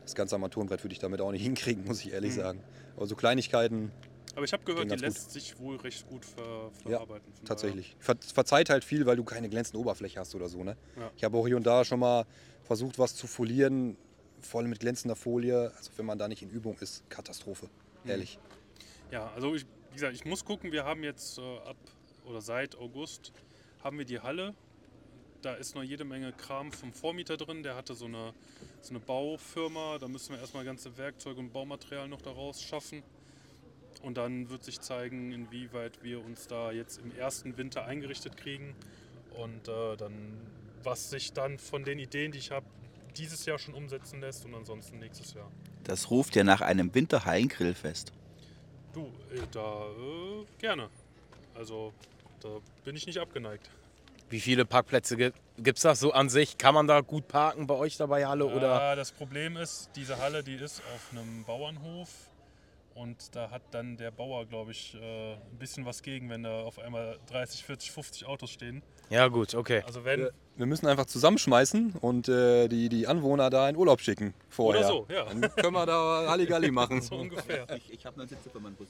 Das 0.06 0.14
ganze 0.14 0.36
Armaturenbrett 0.36 0.82
würde 0.84 0.92
ich 0.92 1.00
damit 1.00 1.20
auch 1.20 1.32
nicht 1.32 1.42
hinkriegen, 1.42 1.84
muss 1.84 2.00
ich 2.04 2.12
ehrlich 2.12 2.32
Mhm. 2.32 2.40
sagen. 2.40 2.62
Aber 2.96 3.06
so 3.06 3.16
Kleinigkeiten, 3.16 3.90
Aber 4.36 4.44
ich 4.44 4.52
habe 4.52 4.62
gehört, 4.64 4.90
die 4.90 4.96
lässt 4.96 5.32
sich 5.32 5.58
wohl 5.58 5.76
recht 5.76 6.06
gut 6.08 6.24
ver 6.24 6.70
Ja, 6.84 6.98
verarbeiten. 6.98 7.32
Von 7.34 7.44
tatsächlich. 7.46 7.96
Ver 7.98 8.14
verzeiht 8.34 8.70
halt 8.70 8.84
viel, 8.84 9.04
weil 9.06 9.16
du 9.16 9.24
keine 9.24 9.48
glänzende 9.48 9.78
Oberfläche 9.80 10.20
hast 10.20 10.34
oder 10.34 10.48
so. 10.48 10.62
Ne? 10.62 10.76
Ja. 10.96 11.10
Ich 11.16 11.24
habe 11.24 11.36
auch 11.36 11.46
hier 11.46 11.56
und 11.56 11.66
da 11.66 11.84
schon 11.84 12.00
mal 12.00 12.24
versucht, 12.64 12.98
was 12.98 13.14
zu 13.16 13.26
folieren, 13.26 13.96
voll 14.40 14.68
mit 14.68 14.78
glänzender 14.80 15.16
Folie. 15.16 15.72
Also 15.76 15.90
wenn 15.96 16.06
man 16.06 16.18
da 16.18 16.28
nicht 16.28 16.42
in 16.42 16.50
Übung 16.50 16.76
ist, 16.80 17.08
Katastrophe. 17.10 17.68
Mhm. 18.04 18.10
Ehrlich. 18.10 18.38
Ja, 19.10 19.30
also 19.34 19.54
ich, 19.54 19.64
wie 19.90 19.94
gesagt, 19.94 20.14
ich 20.14 20.24
muss 20.24 20.44
gucken. 20.44 20.70
Wir 20.70 20.84
haben 20.84 21.02
jetzt 21.02 21.38
äh, 21.38 21.42
ab 21.58 21.76
oder 22.26 22.40
seit 22.40 22.76
August 22.76 23.32
haben 23.82 23.98
wir 23.98 24.04
die 24.04 24.20
Halle. 24.20 24.54
Da 25.46 25.54
ist 25.54 25.76
noch 25.76 25.84
jede 25.84 26.04
Menge 26.04 26.32
Kram 26.32 26.72
vom 26.72 26.92
Vormieter 26.92 27.36
drin. 27.36 27.62
Der 27.62 27.76
hatte 27.76 27.94
so 27.94 28.06
eine, 28.06 28.34
so 28.82 28.90
eine 28.90 28.98
Baufirma. 28.98 29.96
Da 30.00 30.08
müssen 30.08 30.32
wir 30.32 30.40
erstmal 30.40 30.64
ganze 30.64 30.98
Werkzeuge 30.98 31.38
und 31.38 31.52
Baumaterial 31.52 32.08
noch 32.08 32.20
daraus 32.20 32.60
schaffen. 32.60 33.04
Und 34.02 34.16
dann 34.16 34.50
wird 34.50 34.64
sich 34.64 34.80
zeigen, 34.80 35.30
inwieweit 35.30 36.02
wir 36.02 36.24
uns 36.24 36.48
da 36.48 36.72
jetzt 36.72 36.98
im 36.98 37.16
ersten 37.16 37.56
Winter 37.58 37.84
eingerichtet 37.84 38.36
kriegen. 38.36 38.74
Und 39.36 39.68
äh, 39.68 39.96
dann, 39.96 40.36
was 40.82 41.10
sich 41.10 41.32
dann 41.32 41.60
von 41.60 41.84
den 41.84 42.00
Ideen, 42.00 42.32
die 42.32 42.38
ich 42.38 42.50
habe, 42.50 42.66
dieses 43.16 43.46
Jahr 43.46 43.60
schon 43.60 43.74
umsetzen 43.74 44.20
lässt 44.20 44.44
und 44.46 44.52
ansonsten 44.56 44.98
nächstes 44.98 45.34
Jahr. 45.34 45.48
Das 45.84 46.10
ruft 46.10 46.34
ja 46.34 46.42
nach 46.42 46.60
einem 46.60 46.92
Winterhallengrillfest. 46.92 48.12
Du, 48.92 49.12
äh, 49.32 49.46
da 49.52 49.86
äh, 49.90 50.44
gerne. 50.58 50.90
Also, 51.54 51.92
da 52.40 52.48
bin 52.84 52.96
ich 52.96 53.06
nicht 53.06 53.18
abgeneigt. 53.18 53.70
Wie 54.28 54.40
viele 54.40 54.64
Parkplätze 54.64 55.16
gibt 55.16 55.78
es 55.78 55.82
da 55.82 55.94
so 55.94 56.12
an 56.12 56.28
sich? 56.28 56.58
Kann 56.58 56.74
man 56.74 56.86
da 56.86 57.00
gut 57.00 57.28
parken 57.28 57.66
bei 57.66 57.74
euch 57.74 57.96
dabei 57.96 58.26
Halle 58.26 58.46
oder? 58.46 58.68
Ja, 58.68 58.94
das 58.96 59.12
Problem 59.12 59.56
ist, 59.56 59.90
diese 59.94 60.18
Halle, 60.18 60.42
die 60.42 60.54
ist 60.54 60.82
auf 60.94 61.12
einem 61.12 61.44
Bauernhof. 61.44 62.08
Und 62.96 63.36
da 63.36 63.50
hat 63.50 63.60
dann 63.72 63.98
der 63.98 64.10
Bauer, 64.10 64.46
glaube 64.46 64.70
ich, 64.70 64.94
äh, 64.94 65.34
ein 65.34 65.58
bisschen 65.58 65.84
was 65.84 66.02
gegen, 66.02 66.30
wenn 66.30 66.44
da 66.44 66.62
auf 66.62 66.78
einmal 66.78 67.18
30, 67.26 67.62
40, 67.62 67.92
50 67.92 68.26
Autos 68.26 68.50
stehen. 68.50 68.82
Ja 69.10 69.28
gut, 69.28 69.54
okay. 69.54 69.82
Also 69.86 70.06
wenn, 70.06 70.30
Wir 70.56 70.64
müssen 70.64 70.86
einfach 70.86 71.04
zusammenschmeißen 71.04 71.92
und 72.00 72.30
äh, 72.30 72.68
die, 72.68 72.88
die 72.88 73.06
Anwohner 73.06 73.50
da 73.50 73.68
in 73.68 73.76
Urlaub 73.76 74.00
schicken 74.00 74.32
vorher. 74.48 74.80
oder 74.80 74.88
so, 74.88 75.06
ja, 75.10 75.24
Dann 75.26 75.42
können 75.56 75.74
wir 75.74 75.84
da 75.84 76.26
Halligalli 76.26 76.70
machen. 76.70 77.00
so 77.02 77.16
ungefähr. 77.16 77.66
Ich, 77.76 77.92
ich 77.92 78.06
habe 78.06 78.18
9 78.18 78.28
Sitze 78.28 78.48
für 78.48 78.60
meinen 78.60 78.76
Bus. 78.76 78.88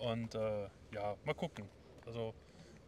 Und 0.00 0.34
äh, 0.34 0.64
ja, 0.92 1.14
mal 1.24 1.34
gucken. 1.34 1.64
Also 2.06 2.34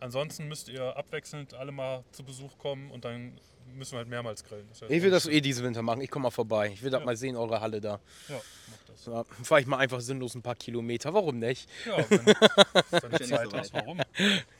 ansonsten 0.00 0.48
müsst 0.48 0.68
ihr 0.68 0.96
abwechselnd 0.96 1.54
alle 1.54 1.72
mal 1.72 2.04
zu 2.12 2.24
Besuch 2.24 2.56
kommen 2.58 2.90
und 2.90 3.04
dann 3.04 3.38
müssen 3.74 3.92
wir 3.92 3.98
halt 3.98 4.08
mehrmals 4.08 4.42
grillen. 4.44 4.66
Das 4.70 4.82
heißt, 4.82 4.90
Ich 4.90 5.02
will 5.02 5.10
das 5.10 5.26
eh 5.26 5.40
diesen 5.40 5.64
Winter 5.64 5.82
machen. 5.82 6.00
Ich 6.00 6.10
komme 6.10 6.24
mal 6.24 6.30
vorbei. 6.30 6.70
Ich 6.72 6.82
will 6.82 6.90
das 6.90 7.00
Ja. 7.00 7.04
mal 7.06 7.16
sehen, 7.16 7.36
eure 7.36 7.60
Halle 7.60 7.80
da. 7.80 8.00
Ja, 8.28 8.40
mach 8.70 8.78
das. 8.86 9.06
Ja, 9.06 9.24
Fahre 9.44 9.60
ich 9.60 9.66
mal 9.66 9.76
einfach 9.78 10.00
sinnlos 10.00 10.34
ein 10.34 10.42
paar 10.42 10.54
Kilometer. 10.56 11.12
Warum 11.12 11.38
nicht? 11.38 11.68
Ja, 11.86 11.98
wenn, 12.10 12.26
wenn 12.26 12.34
du 13.10 13.18
nicht 13.18 13.26
Zeit 13.28 13.52
hast, 13.52 13.74
warum? 13.74 14.00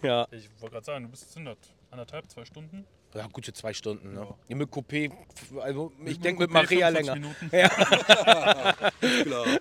Ja. 0.02 0.28
Ich 0.30 0.48
wollte 0.60 0.74
gerade 0.74 0.84
sagen, 0.84 1.04
du 1.04 1.10
bist 1.10 1.32
sind 1.32 1.46
das 1.46 1.56
anderthalb, 1.90 2.28
zwei 2.30 2.44
Stunden. 2.44 2.84
Ja, 3.14 3.26
gute 3.32 3.54
zwei 3.54 3.72
Stunden. 3.72 4.12
Ne? 4.12 4.20
Ja. 4.20 4.36
Ja. 4.48 4.56
Mit 4.56 4.68
Coupé, 4.70 5.10
also 5.60 5.90
ich 6.00 6.04
Mit 6.04 6.24
denke 6.24 6.42
mit 6.42 6.50
Maria 6.50 6.90
45 6.90 6.94
länger. 6.94 7.14
Minuten. 7.16 7.50
Klar. 9.24 9.58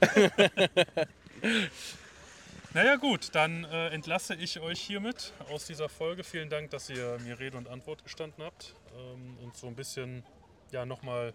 Naja 2.73 2.97
gut, 2.97 3.30
dann 3.34 3.63
äh, 3.63 3.89
entlasse 3.89 4.36
ich 4.36 4.60
euch 4.60 4.80
hiermit 4.80 5.34
aus 5.49 5.65
dieser 5.65 5.89
Folge. 5.89 6.23
Vielen 6.23 6.49
Dank, 6.49 6.69
dass 6.69 6.89
ihr 6.89 7.17
mir 7.23 7.39
Rede 7.39 7.58
und 7.58 7.67
Antwort 7.67 8.03
gestanden 8.03 8.43
habt 8.43 8.75
ähm, 8.95 9.38
und 9.43 9.56
so 9.58 9.67
ein 9.67 9.75
bisschen 9.75 10.23
ja 10.71 10.86
nochmal 10.86 11.34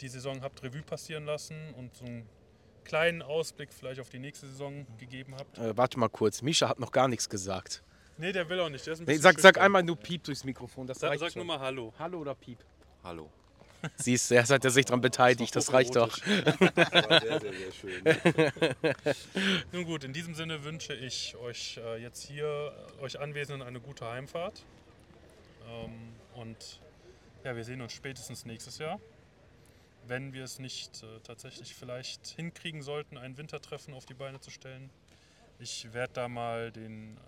die 0.00 0.08
Saison 0.08 0.42
habt 0.42 0.62
Revue 0.62 0.82
passieren 0.82 1.24
lassen 1.24 1.74
und 1.74 1.94
so 1.94 2.04
einen 2.04 2.28
kleinen 2.84 3.22
Ausblick 3.22 3.72
vielleicht 3.72 4.00
auf 4.00 4.08
die 4.08 4.18
nächste 4.18 4.46
Saison 4.46 4.86
gegeben 4.98 5.34
habt. 5.36 5.58
Äh, 5.58 5.76
warte 5.76 5.98
mal 5.98 6.08
kurz. 6.08 6.42
Misha 6.42 6.68
hat 6.68 6.80
noch 6.80 6.92
gar 6.92 7.08
nichts 7.08 7.28
gesagt. 7.28 7.82
Nee, 8.16 8.32
der 8.32 8.48
will 8.48 8.58
auch 8.60 8.68
nicht. 8.68 8.84
Der 8.84 8.94
ist 8.94 9.00
ein 9.00 9.06
Nee, 9.06 9.16
sag, 9.16 9.38
sag 9.38 9.58
einmal 9.58 9.82
nur 9.84 9.96
Piep 9.96 10.24
durchs 10.24 10.42
Mikrofon. 10.44 10.86
Das 10.86 10.98
Sag, 10.98 11.18
sag 11.18 11.32
schon. 11.32 11.46
nur 11.46 11.56
mal 11.56 11.60
Hallo. 11.60 11.94
Hallo 11.98 12.18
oder 12.18 12.34
Piep? 12.34 12.58
Hallo. 13.04 13.30
Siehst 13.96 14.30
du, 14.30 14.34
erst 14.34 14.50
hat 14.50 14.64
er 14.64 14.70
sich 14.70 14.86
daran 14.86 15.00
beteiligt. 15.00 15.54
Das 15.54 15.72
reicht 15.72 15.96
doch. 15.96 16.16
Sehr, 16.16 17.40
sehr, 17.40 17.40
sehr 17.40 17.72
schön. 17.72 18.04
Nun 19.72 19.84
gut, 19.84 20.04
in 20.04 20.12
diesem 20.12 20.34
Sinne 20.34 20.64
wünsche 20.64 20.94
ich 20.94 21.36
euch 21.36 21.78
äh, 21.78 22.02
jetzt 22.02 22.22
hier, 22.22 22.72
äh, 22.98 23.02
euch 23.02 23.20
Anwesenden, 23.20 23.66
eine 23.66 23.80
gute 23.80 24.06
Heimfahrt. 24.06 24.64
Ähm, 25.68 26.12
und 26.34 26.80
ja, 27.44 27.54
wir 27.54 27.64
sehen 27.64 27.80
uns 27.80 27.92
spätestens 27.92 28.44
nächstes 28.44 28.78
Jahr. 28.78 29.00
Wenn 30.06 30.32
wir 30.32 30.44
es 30.44 30.58
nicht 30.58 31.02
äh, 31.02 31.20
tatsächlich 31.22 31.74
vielleicht 31.74 32.26
hinkriegen 32.28 32.82
sollten, 32.82 33.16
ein 33.18 33.36
Wintertreffen 33.36 33.94
auf 33.94 34.06
die 34.06 34.14
Beine 34.14 34.40
zu 34.40 34.50
stellen. 34.50 34.90
Ich 35.60 35.92
werde 35.92 36.12
da 36.14 36.28
mal 36.28 36.70
den, 36.70 37.18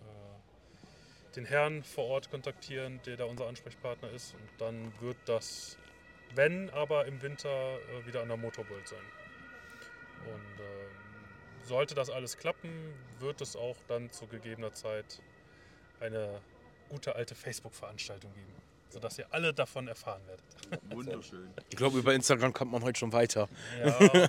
den 1.35 1.45
Herrn 1.45 1.83
vor 1.83 2.05
Ort 2.05 2.31
kontaktieren, 2.31 3.01
der 3.07 3.17
da 3.17 3.25
unser 3.25 3.49
Ansprechpartner 3.49 4.11
ist. 4.11 4.35
Und 4.35 4.49
dann 4.59 4.93
wird 5.01 5.17
das, 5.27 5.77
wenn 6.35 6.71
aber 6.71 7.07
im 7.07 7.21
Winter, 7.23 7.49
äh, 7.49 8.07
wieder 8.07 8.23
an 8.23 8.29
der 8.29 8.37
Motorbolt 8.37 8.87
sein. 8.87 8.99
Und 10.27 10.61
ähm, 10.61 10.91
sollte 11.63 11.95
das 11.95 12.11
alles 12.11 12.37
klappen, 12.37 12.71
wird 13.19 13.41
es 13.41 13.57
auch 13.57 13.77
dann 13.89 14.11
zu 14.11 14.27
gegebener 14.27 14.73
Zeit 14.73 15.21
eine 16.01 16.41
gute 16.89 17.15
alte 17.15 17.35
Facebook-Veranstaltung 17.35 18.33
geben, 18.35 18.53
sodass 18.89 19.19
ihr 19.19 19.27
alle 19.31 19.55
davon 19.55 19.87
erfahren 19.89 20.23
werdet. 20.27 20.45
Wunderschön. 20.91 21.49
Ich 21.69 21.77
glaube, 21.77 21.99
über 21.99 22.15
Instagram 22.15 22.53
kommt 22.53 22.73
man 22.73 22.83
heute 22.83 22.99
schon 22.99 23.13
weiter. 23.13 23.49
Ja, 23.85 24.29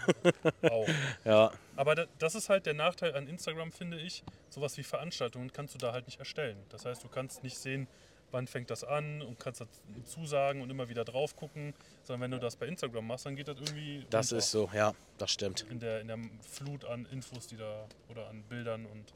auch. 0.70 0.88
Ja. 1.26 1.52
Aber 1.76 1.96
da, 1.96 2.06
das 2.20 2.36
ist 2.36 2.50
halt 2.50 2.66
der 2.66 2.74
Nachteil 2.74 3.16
an 3.16 3.28
Instagram, 3.28 3.72
finde 3.72 4.00
ich. 4.00 4.24
Sowas 4.50 4.78
wie 4.78 4.84
Veranstaltungen 4.84 5.52
kannst 5.52 5.74
du 5.74 5.80
da 5.80 5.94
halt 5.94 6.06
nicht 6.06 6.20
erstellen. 6.20 6.58
Das 6.70 6.86
heißt, 6.86 7.04
du 7.04 7.08
kannst 7.08 7.44
nicht 7.44 7.58
sehen, 7.58 7.88
wann 8.32 8.48
fängt 8.48 8.70
das 8.70 8.84
an 8.84 9.22
und 9.22 9.40
kannst 9.40 9.62
dazu 9.62 10.26
sagen 10.26 10.62
und 10.62 10.70
immer 10.70 10.90
wieder 10.90 11.04
drauf 11.06 11.36
gucken, 11.36 11.74
sondern 12.04 12.22
wenn 12.22 12.32
du 12.32 12.40
das 12.40 12.56
bei 12.56 12.68
Instagram 12.68 13.06
machst, 13.08 13.26
dann 13.26 13.36
geht 13.36 13.48
das 13.48 13.58
irgendwie 13.60 14.06
Das 14.10 14.32
ist 14.32 14.52
so, 14.52 14.70
ja, 14.74 14.94
das 15.18 15.32
stimmt. 15.32 15.66
in 15.70 15.80
der, 15.80 16.02
in 16.02 16.08
der 16.08 16.18
Flut 16.50 16.86
an 16.86 17.06
Infos, 17.12 17.48
die 17.48 17.58
da 17.58 17.86
oder 18.10 18.28
an 18.30 18.44
Bildern 18.44 18.86
und 18.86 19.14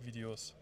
Videos. 0.00 0.54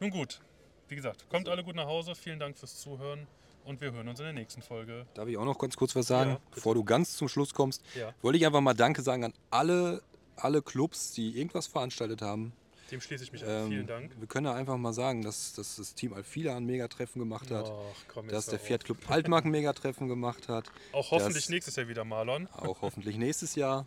Nun 0.00 0.10
gut, 0.10 0.40
wie 0.88 0.96
gesagt, 0.96 1.28
kommt 1.28 1.48
alle 1.48 1.64
gut 1.64 1.74
nach 1.76 1.86
Hause. 1.86 2.14
Vielen 2.14 2.38
Dank 2.38 2.58
fürs 2.58 2.80
Zuhören 2.80 3.26
und 3.64 3.80
wir 3.80 3.92
hören 3.92 4.08
uns 4.08 4.18
in 4.20 4.24
der 4.24 4.32
nächsten 4.34 4.60
Folge. 4.62 5.06
Darf 5.14 5.28
ich 5.28 5.36
auch 5.36 5.44
noch 5.44 5.58
ganz 5.58 5.76
kurz 5.76 5.94
was 5.96 6.06
sagen, 6.06 6.32
Ja, 6.32 6.40
bevor 6.54 6.74
du 6.74 6.84
ganz 6.84 7.16
zum 7.16 7.28
Schluss 7.28 7.54
kommst? 7.54 7.82
Ja. 7.94 8.12
Wollte 8.22 8.38
ich 8.38 8.46
einfach 8.46 8.60
mal 8.60 8.74
Danke 8.74 9.02
sagen 9.02 9.24
an 9.24 9.32
alle, 9.50 10.02
alle 10.36 10.62
Clubs, 10.62 11.12
die 11.12 11.38
irgendwas 11.38 11.66
veranstaltet 11.66 12.22
haben. 12.22 12.52
Dem 12.90 13.00
schließe 13.00 13.24
ich 13.24 13.32
mich 13.32 13.42
an. 13.44 13.48
Ähm, 13.64 13.68
Vielen 13.68 13.86
Dank. 13.86 14.12
Wir 14.18 14.26
können 14.26 14.44
da 14.44 14.54
einfach 14.54 14.76
mal 14.76 14.92
sagen, 14.92 15.22
dass, 15.22 15.54
dass 15.54 15.76
das 15.76 15.94
Team 15.94 16.12
Alfila 16.12 16.56
ein 16.56 16.64
Megatreffen 16.66 17.18
gemacht 17.18 17.50
hat, 17.50 17.72
komm 18.08 18.28
dass 18.28 18.46
der 18.46 18.58
Fiat 18.58 18.84
Club 18.84 18.98
Altmark 19.10 19.44
ein 19.46 19.50
Megatreffen 19.50 20.08
gemacht 20.08 20.48
hat. 20.48 20.70
Auch 20.92 21.10
hoffentlich 21.10 21.44
dass- 21.44 21.50
nächstes 21.50 21.76
Jahr 21.76 21.88
wieder 21.88 22.04
Marlon. 22.04 22.46
auch 22.52 22.82
hoffentlich 22.82 23.16
nächstes 23.16 23.54
Jahr, 23.54 23.86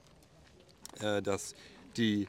äh, 1.00 1.22
dass 1.22 1.54
die 1.96 2.28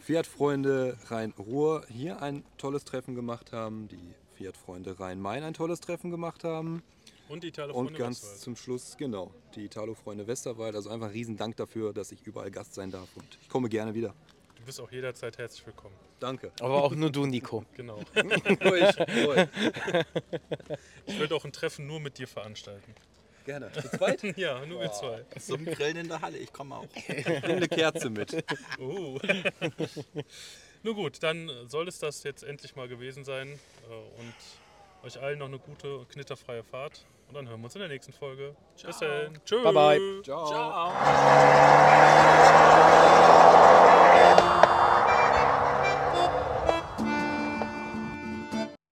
Fiat-Freunde 0.00 0.96
Rhein-Ruhr 1.06 1.84
hier 1.88 2.20
ein 2.22 2.42
tolles 2.58 2.84
Treffen 2.84 3.14
gemacht 3.14 3.52
haben, 3.52 3.86
die 3.88 4.14
Fiat-Freunde 4.36 4.98
Rhein-Main 4.98 5.44
ein 5.44 5.54
tolles 5.54 5.80
Treffen 5.80 6.10
gemacht 6.10 6.42
haben 6.44 6.82
Und 7.28 7.44
die 7.44 7.48
Italo 7.48 7.74
und 7.74 7.94
ganz 7.96 8.40
zum 8.40 8.56
Schluss, 8.56 8.96
genau, 8.96 9.30
die 9.54 9.66
Italo-Freunde 9.66 10.26
Westerwald. 10.26 10.74
Also 10.74 10.90
einfach 10.90 11.12
riesen 11.12 11.36
Dank 11.36 11.56
dafür, 11.56 11.92
dass 11.92 12.10
ich 12.12 12.26
überall 12.26 12.50
Gast 12.50 12.74
sein 12.74 12.90
darf 12.90 13.08
und 13.14 13.38
ich 13.42 13.48
komme 13.48 13.68
gerne 13.68 13.94
wieder. 13.94 14.14
Du 14.60 14.66
bist 14.66 14.80
auch 14.80 14.90
jederzeit 14.92 15.38
herzlich 15.38 15.66
willkommen. 15.66 15.94
Danke. 16.20 16.52
Aber 16.60 16.84
auch 16.84 16.92
nur 16.94 17.10
du, 17.10 17.24
Nico. 17.26 17.64
Genau. 17.74 17.98
Ich 21.06 21.18
würde 21.18 21.34
auch 21.34 21.44
ein 21.44 21.52
Treffen 21.52 21.86
nur 21.86 21.98
mit 21.98 22.18
dir 22.18 22.28
veranstalten. 22.28 22.94
Gerne. 23.46 23.72
Zu 23.72 23.88
zweit? 23.90 24.22
Ja, 24.36 24.64
nur 24.66 24.80
wir 24.80 24.92
zwei. 24.92 25.24
Zum 25.40 25.64
Grillen 25.64 25.96
in 25.96 26.08
der 26.08 26.20
Halle, 26.20 26.36
ich 26.36 26.52
komme 26.52 26.76
auch. 26.76 26.86
Nimm 27.08 27.56
eine 27.56 27.68
Kerze 27.68 28.10
mit. 28.10 28.44
Oh. 28.78 29.18
Nun 30.82 30.94
gut, 30.94 31.22
dann 31.22 31.50
soll 31.68 31.88
es 31.88 31.98
das 31.98 32.22
jetzt 32.22 32.42
endlich 32.44 32.76
mal 32.76 32.86
gewesen 32.88 33.24
sein. 33.24 33.48
äh, 33.88 33.94
Und 34.20 34.34
euch 35.06 35.18
allen 35.20 35.38
noch 35.38 35.46
eine 35.48 35.58
gute 35.58 35.96
und 35.96 36.08
knitterfreie 36.10 36.62
Fahrt. 36.64 37.06
Und 37.28 37.34
dann 37.34 37.48
hören 37.48 37.60
wir 37.60 37.64
uns 37.64 37.74
in 37.74 37.80
der 37.80 37.88
nächsten 37.88 38.12
Folge. 38.12 38.54
Bis 38.84 38.98
dann. 38.98 39.40
Tschüss. 39.44 39.62
Bye, 39.62 39.72
bye. 39.72 40.00
Ciao. 40.22 40.46
Ciao. 40.46 40.92
Yeah. 44.12 44.69